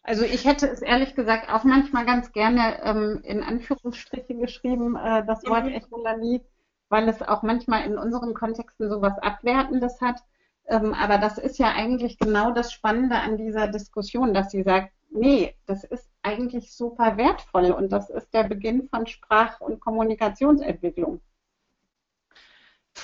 Also 0.04 0.22
ich 0.22 0.44
hätte 0.44 0.68
es 0.68 0.82
ehrlich 0.82 1.16
gesagt 1.16 1.48
auch 1.48 1.64
manchmal 1.64 2.06
ganz 2.06 2.30
gerne 2.30 2.80
ähm, 2.84 3.20
in 3.24 3.42
Anführungsstriche 3.42 4.36
geschrieben, 4.36 4.94
äh, 4.94 5.26
das 5.26 5.42
Wort 5.44 5.64
mhm. 5.64 5.72
Echolali, 5.72 6.42
weil 6.88 7.08
es 7.08 7.22
auch 7.22 7.42
manchmal 7.42 7.84
in 7.86 7.98
unseren 7.98 8.32
Kontexten 8.32 8.88
so 8.88 9.02
was 9.02 9.18
Abwertendes 9.18 10.00
hat. 10.00 10.20
Ähm, 10.68 10.94
aber 10.94 11.18
das 11.18 11.38
ist 11.38 11.58
ja 11.58 11.72
eigentlich 11.72 12.18
genau 12.18 12.52
das 12.52 12.72
Spannende 12.72 13.16
an 13.16 13.36
dieser 13.36 13.66
Diskussion, 13.66 14.34
dass 14.34 14.50
sie 14.52 14.62
sagt, 14.62 14.92
nee, 15.16 15.54
das 15.66 15.84
ist 15.84 16.08
eigentlich 16.22 16.72
super 16.72 17.16
wertvoll 17.16 17.72
und 17.72 17.90
das 17.90 18.10
ist 18.10 18.32
der 18.32 18.44
Beginn 18.44 18.88
von 18.88 19.06
Sprach- 19.06 19.60
und 19.60 19.80
Kommunikationsentwicklung. 19.80 21.20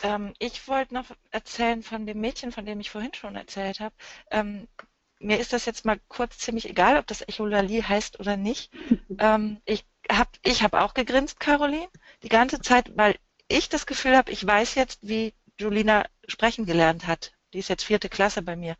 Ähm, 0.02 0.34
ich 0.38 0.66
wollte 0.68 0.94
noch 0.94 1.06
erzählen 1.30 1.82
von 1.82 2.06
dem 2.06 2.20
Mädchen, 2.20 2.52
von 2.52 2.64
dem 2.66 2.80
ich 2.80 2.90
vorhin 2.90 3.14
schon 3.14 3.36
erzählt 3.36 3.80
habe. 3.80 3.94
Ähm, 4.30 4.68
mir 5.18 5.38
ist 5.38 5.52
das 5.52 5.66
jetzt 5.66 5.84
mal 5.84 6.00
kurz 6.08 6.38
ziemlich 6.38 6.68
egal, 6.68 6.98
ob 6.98 7.06
das 7.06 7.22
Echolali 7.22 7.82
heißt 7.82 8.18
oder 8.20 8.36
nicht. 8.36 8.72
ähm, 9.18 9.60
ich 9.64 9.84
habe 10.10 10.30
ich 10.42 10.62
hab 10.62 10.74
auch 10.74 10.94
gegrinst, 10.94 11.40
Caroline, 11.40 11.88
die 12.22 12.28
ganze 12.28 12.60
Zeit, 12.60 12.96
weil 12.96 13.16
ich 13.48 13.68
das 13.68 13.86
Gefühl 13.86 14.16
habe, 14.16 14.32
ich 14.32 14.46
weiß 14.46 14.74
jetzt, 14.74 15.06
wie 15.06 15.34
Julina 15.58 16.04
sprechen 16.26 16.66
gelernt 16.66 17.06
hat. 17.06 17.32
Die 17.52 17.58
ist 17.58 17.68
jetzt 17.68 17.84
vierte 17.84 18.08
Klasse 18.08 18.42
bei 18.42 18.56
mir. 18.56 18.76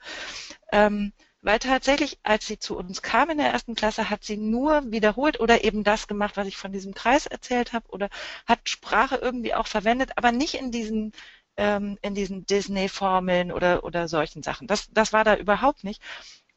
Ähm, 0.73 1.13
weil 1.43 1.59
tatsächlich, 1.59 2.19
als 2.23 2.47
sie 2.47 2.59
zu 2.59 2.77
uns 2.79 3.03
kam 3.03 3.31
in 3.31 3.39
der 3.39 3.53
ersten 3.53 3.75
Klasse, 3.75 4.11
hat 4.11 4.25
sie 4.25 4.37
nur 4.37 4.91
wiederholt 4.93 5.41
oder 5.41 5.65
eben 5.65 5.85
das 5.85 6.07
gemacht, 6.09 6.37
was 6.37 6.47
ich 6.47 6.57
von 6.57 6.73
diesem 6.73 6.95
Kreis 6.95 7.27
erzählt 7.27 7.73
habe 7.73 7.89
oder 7.91 8.09
hat 8.47 8.69
Sprache 8.69 9.17
irgendwie 9.17 9.55
auch 9.55 9.67
verwendet, 9.67 10.13
aber 10.17 10.33
nicht 10.33 10.55
in 10.55 10.71
diesen 10.71 11.13
ähm, 11.57 11.99
in 12.03 12.15
diesen 12.15 12.47
Disney-Formeln 12.47 13.53
oder 13.53 13.85
oder 13.85 14.09
solchen 14.09 14.43
Sachen. 14.43 14.67
Das 14.69 14.89
das 14.93 15.13
war 15.13 15.25
da 15.25 15.37
überhaupt 15.37 15.85
nicht. 15.85 16.01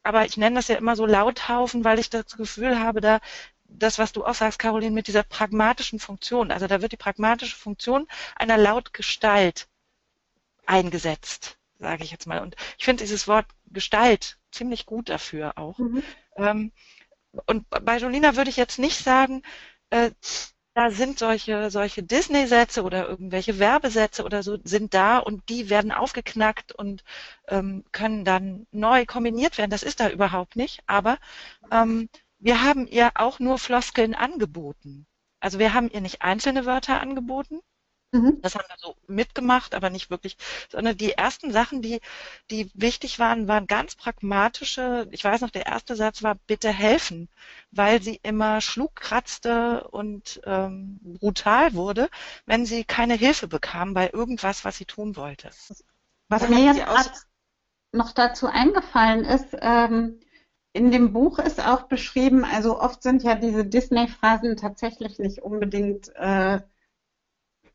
Aber 0.03 0.25
ich 0.25 0.37
nenne 0.37 0.57
das 0.57 0.67
ja 0.67 0.75
immer 0.77 0.95
so 0.95 1.05
Lauthaufen, 1.05 1.83
weil 1.83 1.99
ich 1.99 2.09
das 2.11 2.37
Gefühl 2.37 2.79
habe, 2.79 3.01
da 3.01 3.19
das, 3.67 3.97
was 3.99 4.13
du 4.13 4.23
auch 4.25 4.35
sagst, 4.35 4.59
Caroline, 4.59 4.93
mit 4.93 5.07
dieser 5.07 5.23
pragmatischen 5.23 5.99
Funktion. 5.99 6.51
Also 6.51 6.67
da 6.67 6.81
wird 6.81 6.91
die 6.91 6.97
pragmatische 6.97 7.55
Funktion 7.55 8.07
einer 8.35 8.57
Lautgestalt 8.57 9.67
eingesetzt, 10.65 11.57
sage 11.79 12.03
ich 12.03 12.11
jetzt 12.11 12.27
mal. 12.27 12.41
Und 12.41 12.55
ich 12.77 12.85
finde 12.85 13.03
dieses 13.03 13.27
Wort 13.27 13.47
Gestalt 13.71 14.37
ziemlich 14.55 14.85
gut 14.85 15.09
dafür 15.09 15.57
auch. 15.57 15.77
Mhm. 15.77 16.03
Ähm, 16.37 16.71
und 17.45 17.69
bei 17.69 17.97
Jolina 17.97 18.35
würde 18.35 18.49
ich 18.49 18.57
jetzt 18.57 18.79
nicht 18.79 18.97
sagen, 18.97 19.43
äh, 19.89 20.11
da 20.73 20.91
sind 20.91 21.19
solche, 21.19 21.71
solche 21.71 22.03
Disney-Sätze 22.03 22.83
oder 22.83 23.07
irgendwelche 23.07 23.59
Werbesätze 23.59 24.25
oder 24.25 24.43
so 24.43 24.57
sind 24.63 24.93
da 24.93 25.19
und 25.19 25.47
die 25.47 25.69
werden 25.69 25.93
aufgeknackt 25.93 26.73
und 26.73 27.03
ähm, 27.47 27.85
können 27.93 28.25
dann 28.25 28.67
neu 28.71 29.05
kombiniert 29.05 29.57
werden. 29.57 29.71
Das 29.71 29.83
ist 29.83 30.01
da 30.01 30.09
überhaupt 30.09 30.57
nicht. 30.57 30.81
Aber 30.85 31.17
ähm, 31.71 32.09
wir 32.39 32.61
haben 32.61 32.87
ihr 32.87 33.11
auch 33.15 33.39
nur 33.39 33.57
Floskeln 33.57 34.13
angeboten. 34.15 35.07
Also 35.39 35.59
wir 35.59 35.73
haben 35.73 35.89
ihr 35.89 36.01
nicht 36.01 36.21
einzelne 36.23 36.65
Wörter 36.65 36.99
angeboten, 36.99 37.61
Mhm. 38.11 38.39
Das 38.41 38.55
haben 38.55 38.65
wir 38.67 38.75
so 38.77 38.95
mitgemacht, 39.07 39.75
aber 39.75 39.89
nicht 39.89 40.09
wirklich, 40.09 40.37
sondern 40.69 40.95
die 40.95 41.11
ersten 41.11 41.51
Sachen, 41.51 41.81
die, 41.81 41.99
die 42.49 42.69
wichtig 42.73 43.19
waren, 43.19 43.47
waren 43.47 43.67
ganz 43.67 43.95
pragmatische. 43.95 45.07
Ich 45.11 45.23
weiß 45.23 45.41
noch, 45.41 45.49
der 45.49 45.65
erste 45.65 45.95
Satz 45.95 46.23
war 46.23 46.35
bitte 46.47 46.69
helfen, 46.71 47.29
weil 47.71 48.01
sie 48.01 48.19
immer 48.23 48.61
schlug, 48.61 48.95
kratzte 48.95 49.87
und 49.89 50.41
ähm, 50.45 50.99
brutal 51.19 51.73
wurde, 51.73 52.09
wenn 52.45 52.65
sie 52.65 52.83
keine 52.83 53.15
Hilfe 53.15 53.47
bekam 53.47 53.93
bei 53.93 54.09
irgendwas, 54.11 54.63
was 54.63 54.77
sie 54.77 54.85
tun 54.85 55.15
wollte. 55.15 55.49
Was 56.29 56.47
mir 56.49 56.73
jetzt 56.73 57.27
noch 57.91 58.11
dazu 58.11 58.47
eingefallen 58.47 59.25
ist, 59.25 59.55
ähm, 59.61 60.19
in 60.73 60.91
dem 60.91 61.13
Buch 61.13 61.39
ist 61.39 61.65
auch 61.65 61.83
beschrieben, 61.83 62.43
also 62.43 62.79
oft 62.79 63.01
sind 63.01 63.23
ja 63.23 63.35
diese 63.35 63.65
Disney-Phrasen 63.65 64.57
tatsächlich 64.57 65.19
nicht 65.19 65.41
unbedingt 65.41 66.13
äh, 66.15 66.59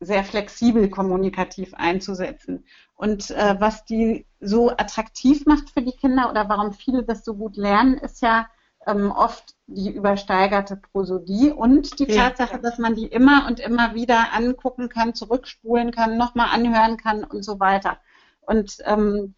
sehr 0.01 0.23
flexibel 0.23 0.89
kommunikativ 0.89 1.73
einzusetzen. 1.75 2.65
Und 2.95 3.31
äh, 3.31 3.55
was 3.59 3.85
die 3.85 4.25
so 4.39 4.71
attraktiv 4.71 5.45
macht 5.45 5.69
für 5.69 5.81
die 5.81 5.91
Kinder 5.91 6.29
oder 6.29 6.49
warum 6.49 6.73
viele 6.73 7.03
das 7.03 7.23
so 7.23 7.35
gut 7.35 7.55
lernen, 7.55 7.97
ist 7.97 8.21
ja 8.21 8.47
ähm, 8.87 9.11
oft 9.11 9.55
die 9.67 9.93
übersteigerte 9.93 10.75
Prosodie 10.75 11.51
und 11.51 11.99
die 11.99 12.11
ja. 12.11 12.29
Tatsache, 12.29 12.59
dass 12.59 12.79
man 12.79 12.95
die 12.95 13.05
immer 13.05 13.45
und 13.47 13.59
immer 13.59 13.93
wieder 13.93 14.33
angucken 14.33 14.89
kann, 14.89 15.13
zurückspulen 15.13 15.91
kann, 15.91 16.17
nochmal 16.17 16.49
anhören 16.51 16.97
kann 16.97 17.23
und 17.23 17.43
so 17.43 17.59
weiter. 17.59 17.97
Und 18.41 18.77
ähm, 18.85 19.35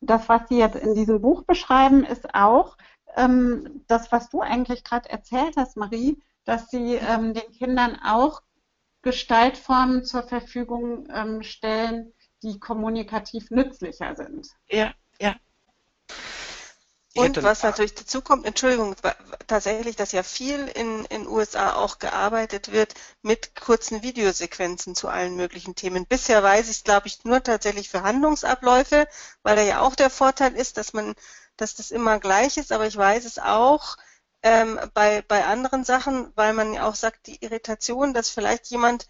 das, 0.00 0.28
was 0.30 0.48
Sie 0.48 0.58
jetzt 0.58 0.76
in 0.76 0.94
diesem 0.94 1.20
Buch 1.20 1.42
beschreiben, 1.42 2.02
ist 2.04 2.34
auch 2.34 2.78
ähm, 3.16 3.84
das, 3.88 4.10
was 4.10 4.30
du 4.30 4.40
eigentlich 4.40 4.84
gerade 4.84 5.10
erzählt 5.10 5.56
hast, 5.58 5.76
Marie, 5.76 6.18
dass 6.44 6.70
Sie 6.70 6.94
ähm, 6.94 7.34
den 7.34 7.50
Kindern 7.52 7.98
auch 8.02 8.40
Gestaltformen 9.02 10.04
zur 10.04 10.22
Verfügung 10.22 11.08
ähm, 11.12 11.42
stellen, 11.42 12.12
die 12.42 12.58
kommunikativ 12.58 13.50
nützlicher 13.50 14.14
sind. 14.16 14.48
Ja, 14.68 14.94
ja. 15.20 15.36
Und 17.14 17.42
was 17.42 17.64
natürlich 17.64 17.94
dazu 17.94 18.22
kommt, 18.22 18.46
Entschuldigung, 18.46 18.94
tatsächlich, 19.48 19.96
dass 19.96 20.12
ja 20.12 20.22
viel 20.22 20.68
in 20.68 21.04
den 21.04 21.26
USA 21.26 21.74
auch 21.74 21.98
gearbeitet 21.98 22.70
wird 22.70 22.94
mit 23.22 23.56
kurzen 23.56 24.02
Videosequenzen 24.02 24.94
zu 24.94 25.08
allen 25.08 25.34
möglichen 25.34 25.74
Themen. 25.74 26.06
Bisher 26.06 26.42
weiß 26.42 26.66
ich 26.68 26.76
es, 26.76 26.84
glaube 26.84 27.08
ich, 27.08 27.24
nur 27.24 27.42
tatsächlich 27.42 27.88
für 27.88 28.02
Handlungsabläufe, 28.02 29.08
weil 29.42 29.56
da 29.56 29.62
ja 29.62 29.80
auch 29.80 29.96
der 29.96 30.10
Vorteil 30.10 30.54
ist, 30.54 30.76
dass 30.76 30.92
man, 30.92 31.14
dass 31.56 31.74
das 31.74 31.90
immer 31.90 32.20
gleich 32.20 32.56
ist, 32.56 32.70
aber 32.70 32.86
ich 32.86 32.96
weiß 32.96 33.24
es 33.24 33.38
auch, 33.38 33.96
ähm, 34.42 34.78
bei, 34.94 35.22
bei 35.22 35.44
anderen 35.44 35.84
Sachen, 35.84 36.32
weil 36.34 36.52
man 36.52 36.74
ja 36.74 36.88
auch 36.88 36.94
sagt, 36.94 37.26
die 37.26 37.42
Irritation, 37.42 38.14
dass 38.14 38.30
vielleicht 38.30 38.66
jemand 38.66 39.08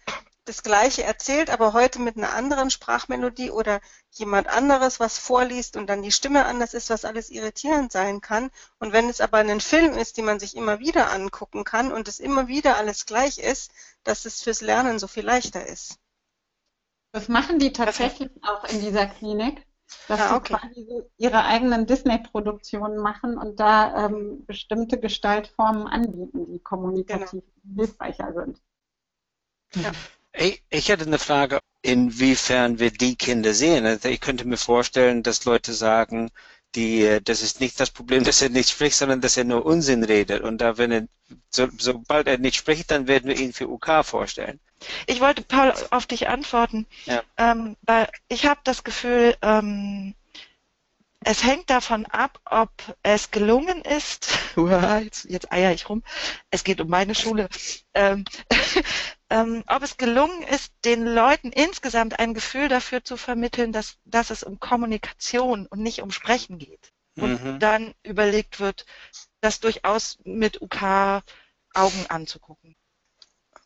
das 0.49 0.63
Gleiche 0.63 1.03
erzählt, 1.03 1.51
aber 1.51 1.73
heute 1.73 1.99
mit 1.99 2.17
einer 2.17 2.33
anderen 2.33 2.71
Sprachmelodie 2.71 3.51
oder 3.51 3.81
jemand 4.09 4.47
anderes 4.47 4.99
was 4.99 5.19
vorliest 5.19 5.77
und 5.77 5.87
dann 5.87 6.01
die 6.01 6.11
Stimme 6.11 6.45
anders 6.45 6.73
ist, 6.73 6.89
was 6.89 7.05
alles 7.05 7.29
irritierend 7.29 7.91
sein 7.91 8.19
kann. 8.19 8.49
Und 8.79 8.91
wenn 8.91 9.09
es 9.09 9.21
aber 9.21 9.37
ein 9.37 9.61
Film 9.61 9.95
ist, 9.95 10.17
den 10.17 10.25
man 10.25 10.39
sich 10.39 10.55
immer 10.55 10.79
wieder 10.79 11.11
angucken 11.11 11.63
kann 11.63 11.91
und 11.91 12.07
es 12.07 12.19
immer 12.19 12.47
wieder 12.47 12.77
alles 12.77 13.05
gleich 13.05 13.37
ist, 13.37 13.71
dass 14.03 14.25
es 14.25 14.41
fürs 14.41 14.61
Lernen 14.61 14.97
so 14.97 15.07
viel 15.07 15.23
leichter 15.23 15.67
ist. 15.67 15.99
Das 17.11 17.27
machen 17.27 17.59
die 17.59 17.71
tatsächlich 17.71 18.31
auch 18.43 18.63
in 18.65 18.81
dieser 18.81 19.05
Klinik 19.05 19.65
dass 20.07 20.19
ah, 20.19 20.35
okay. 20.35 20.57
sie 20.75 20.85
quasi 20.85 21.03
ihre 21.17 21.45
eigenen 21.45 21.85
Disney-Produktionen 21.85 22.97
machen 22.97 23.37
und 23.37 23.59
da 23.59 24.05
ähm, 24.05 24.45
bestimmte 24.45 24.99
Gestaltformen 24.99 25.87
anbieten, 25.87 26.45
die 26.45 26.59
kommunikativ 26.59 27.43
genau. 27.63 27.75
hilfreicher 27.75 28.33
sind. 28.33 28.61
Ja. 29.75 29.91
Ich, 30.33 30.63
ich 30.69 30.89
hätte 30.89 31.05
eine 31.05 31.19
Frage, 31.19 31.59
inwiefern 31.81 32.79
wir 32.79 32.91
die 32.91 33.15
Kinder 33.15 33.53
sehen. 33.53 33.85
Also 33.85 34.09
ich 34.09 34.21
könnte 34.21 34.45
mir 34.45 34.57
vorstellen, 34.57 35.23
dass 35.23 35.45
Leute 35.45 35.73
sagen, 35.73 36.29
die, 36.75 37.19
das 37.23 37.41
ist 37.41 37.59
nicht 37.59 37.79
das 37.79 37.89
Problem, 37.91 38.23
dass 38.25 38.41
er 38.41 38.49
nicht 38.49 38.69
spricht, 38.69 38.95
sondern 38.95 39.21
dass 39.21 39.37
er 39.37 39.43
nur 39.43 39.65
Unsinn 39.65 40.03
redet. 40.03 40.43
Und 40.43 40.59
da, 40.59 40.77
wenn 40.77 40.91
er, 40.91 41.07
so, 41.49 41.67
sobald 41.77 42.27
er 42.27 42.37
nicht 42.37 42.55
spricht, 42.55 42.91
dann 42.91 43.07
werden 43.07 43.27
wir 43.27 43.37
ihn 43.37 43.53
für 43.53 43.69
UK 43.69 44.05
vorstellen. 44.05 44.59
Ich 45.07 45.19
wollte, 45.19 45.41
Paul, 45.41 45.73
auf 45.91 46.05
dich 46.05 46.29
antworten. 46.29 46.85
Ja. 47.05 47.23
Ähm, 47.37 47.75
weil 47.81 48.09
ich 48.27 48.45
habe 48.45 48.61
das 48.63 48.83
Gefühl, 48.83 49.35
ähm, 49.41 50.15
es 51.21 51.43
hängt 51.43 51.69
davon 51.69 52.05
ab, 52.05 52.39
ob 52.45 52.71
es 53.03 53.31
gelungen 53.31 53.81
ist, 53.81 54.29
jetzt, 55.01 55.25
jetzt 55.25 55.51
eier 55.51 55.73
ich 55.73 55.89
rum, 55.89 56.03
es 56.49 56.63
geht 56.63 56.79
um 56.79 56.87
meine 56.87 57.13
Schule, 57.13 57.49
ähm, 57.93 58.23
ähm, 59.29 59.63
ob 59.67 59.83
es 59.83 59.97
gelungen 59.97 60.43
ist, 60.43 60.73
den 60.85 61.05
Leuten 61.05 61.51
insgesamt 61.51 62.19
ein 62.19 62.33
Gefühl 62.33 62.69
dafür 62.69 63.03
zu 63.03 63.17
vermitteln, 63.17 63.73
dass, 63.73 63.97
dass 64.05 64.29
es 64.29 64.43
um 64.43 64.59
Kommunikation 64.59 65.65
und 65.67 65.81
nicht 65.81 66.01
um 66.01 66.11
Sprechen 66.11 66.57
geht. 66.57 66.93
Und 67.17 67.43
mhm. 67.43 67.59
dann 67.59 67.93
überlegt 68.03 68.61
wird, 68.61 68.85
das 69.41 69.59
durchaus 69.59 70.17
mit 70.23 70.61
UK 70.61 71.23
Augen 71.73 72.05
anzugucken 72.09 72.75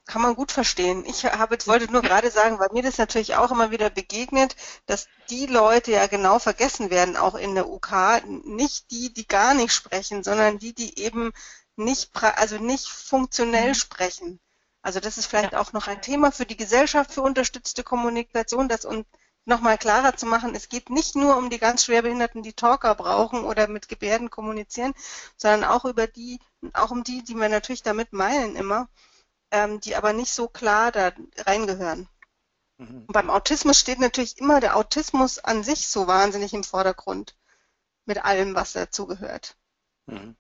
kann 0.05 0.21
man 0.21 0.35
gut 0.35 0.51
verstehen. 0.51 1.05
Ich 1.05 1.25
habe, 1.25 1.57
wollte 1.65 1.91
nur 1.91 2.01
gerade 2.01 2.29
sagen, 2.29 2.59
weil 2.59 2.69
mir 2.73 2.83
das 2.83 2.97
natürlich 2.97 3.35
auch 3.35 3.51
immer 3.51 3.71
wieder 3.71 3.89
begegnet, 3.89 4.55
dass 4.85 5.07
die 5.29 5.45
Leute 5.45 5.91
ja 5.91 6.07
genau 6.07 6.39
vergessen 6.39 6.89
werden, 6.89 7.15
auch 7.15 7.35
in 7.35 7.55
der 7.55 7.69
UK, 7.69 8.23
nicht 8.45 8.91
die, 8.91 9.13
die 9.13 9.27
gar 9.27 9.53
nicht 9.53 9.73
sprechen, 9.73 10.23
sondern 10.23 10.59
die, 10.59 10.73
die 10.73 10.99
eben 10.99 11.31
nicht, 11.75 12.11
also 12.21 12.57
nicht 12.57 12.87
funktionell 12.87 13.69
mhm. 13.69 13.75
sprechen. 13.75 14.39
Also 14.81 14.99
das 14.99 15.17
ist 15.17 15.27
vielleicht 15.27 15.53
ja. 15.53 15.59
auch 15.59 15.71
noch 15.71 15.87
ein 15.87 16.01
Thema 16.01 16.31
für 16.31 16.45
die 16.45 16.57
Gesellschaft 16.57 17.13
für 17.13 17.21
unterstützte 17.21 17.83
Kommunikation, 17.83 18.67
das 18.67 18.83
uns 18.83 19.05
nochmal 19.45 19.77
klarer 19.77 20.15
zu 20.15 20.25
machen, 20.25 20.55
es 20.55 20.69
geht 20.69 20.89
nicht 20.89 21.15
nur 21.15 21.37
um 21.37 21.49
die 21.49 21.59
ganz 21.59 21.83
Schwerbehinderten, 21.85 22.43
die 22.43 22.53
Talker 22.53 22.95
brauchen 22.95 23.43
oder 23.43 23.67
mit 23.67 23.89
Gebärden 23.89 24.29
kommunizieren, 24.29 24.93
sondern 25.37 25.69
auch 25.69 25.85
über 25.85 26.07
die, 26.07 26.39
auch 26.73 26.91
um 26.91 27.03
die, 27.03 27.23
die 27.23 27.35
wir 27.35 27.49
natürlich 27.49 27.83
damit 27.83 28.13
meinen 28.13 28.55
immer 28.55 28.87
ähm, 29.53 29.79
die 29.79 29.95
aber 29.95 30.11
nicht 30.13 30.33
so 30.33 30.47
klar 30.49 30.91
da 30.91 31.11
reingehören. 31.37 32.09
Mhm. 32.79 33.05
beim 33.05 33.29
Autismus 33.29 33.79
steht 33.79 33.99
natürlich 33.99 34.39
immer 34.39 34.59
der 34.59 34.75
Autismus 34.75 35.37
an 35.37 35.63
sich 35.63 35.87
so 35.87 36.07
wahnsinnig 36.07 36.55
im 36.55 36.63
Vordergrund 36.63 37.37
mit 38.05 38.25
allem, 38.25 38.55
was 38.55 38.73
dazugehört. 38.73 39.55
Mhm. 40.07 40.35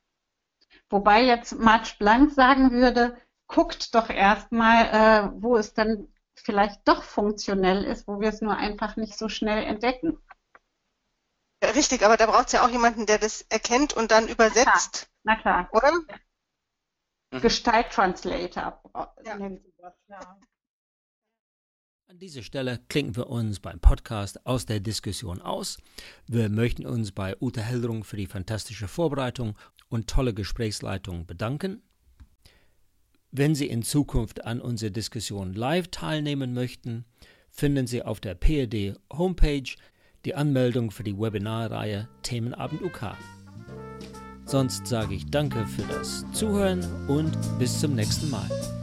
Wobei 0.89 1.21
jetzt 1.23 1.53
March 1.53 1.99
Blank 1.99 2.33
sagen 2.33 2.71
würde, 2.71 3.15
guckt 3.45 3.93
doch 3.93 4.09
erstmal, 4.09 4.85
äh, 4.87 5.29
wo 5.41 5.57
es 5.57 5.75
dann 5.75 6.11
vielleicht 6.35 6.87
doch 6.87 7.03
funktionell 7.03 7.83
ist, 7.83 8.07
wo 8.07 8.19
wir 8.19 8.29
es 8.29 8.41
nur 8.41 8.55
einfach 8.55 8.95
nicht 8.95 9.17
so 9.17 9.29
schnell 9.29 9.63
entdecken. 9.63 10.17
Richtig, 11.63 12.03
aber 12.03 12.17
da 12.17 12.25
braucht 12.25 12.47
es 12.47 12.51
ja 12.53 12.65
auch 12.65 12.69
jemanden, 12.69 13.05
der 13.05 13.19
das 13.19 13.41
erkennt 13.43 13.93
und 13.93 14.11
dann 14.11 14.27
übersetzt. 14.27 15.09
Na 15.23 15.35
klar. 15.35 15.69
Na 15.71 15.71
klar. 15.71 15.93
Oder? 15.93 15.93
Mhm. 17.31 17.41
Gestalttranslator 17.41 18.81
ja. 19.25 19.37
Ja. 20.09 20.37
An 22.09 22.19
dieser 22.19 22.43
Stelle 22.43 22.79
klinken 22.89 23.15
wir 23.15 23.27
uns 23.27 23.59
beim 23.59 23.79
Podcast 23.79 24.45
aus 24.45 24.67
der 24.67 24.79
Diskussion 24.79 25.41
aus. 25.41 25.79
Wir 26.27 26.49
möchten 26.49 26.85
uns 26.85 27.11
bei 27.11 27.35
Ute 27.41 27.61
Helderung 27.63 28.03
für 28.03 28.17
die 28.17 28.27
fantastische 28.27 28.87
Vorbereitung 28.87 29.57
und 29.89 30.09
tolle 30.09 30.33
Gesprächsleitung 30.35 31.25
bedanken. 31.25 31.81
Wenn 33.35 33.55
Sie 33.55 33.65
in 33.65 33.81
Zukunft 33.81 34.45
an 34.45 34.61
unserer 34.61 34.91
Diskussion 34.91 35.55
live 35.55 35.87
teilnehmen 35.87 36.53
möchten, 36.53 37.03
finden 37.49 37.87
Sie 37.87 38.03
auf 38.03 38.19
der 38.19 38.35
PRD 38.35 38.93
Homepage 39.11 39.73
die 40.23 40.35
Anmeldung 40.35 40.91
für 40.91 41.03
die 41.03 41.17
Webinarreihe 41.17 42.07
Themenabend 42.21 42.83
UK. 42.83 43.17
Sonst 44.45 44.85
sage 44.85 45.15
ich 45.15 45.25
danke 45.31 45.65
für 45.65 45.81
das 45.81 46.23
Zuhören 46.33 46.83
und 47.07 47.35
bis 47.57 47.79
zum 47.79 47.95
nächsten 47.95 48.29
Mal. 48.29 48.82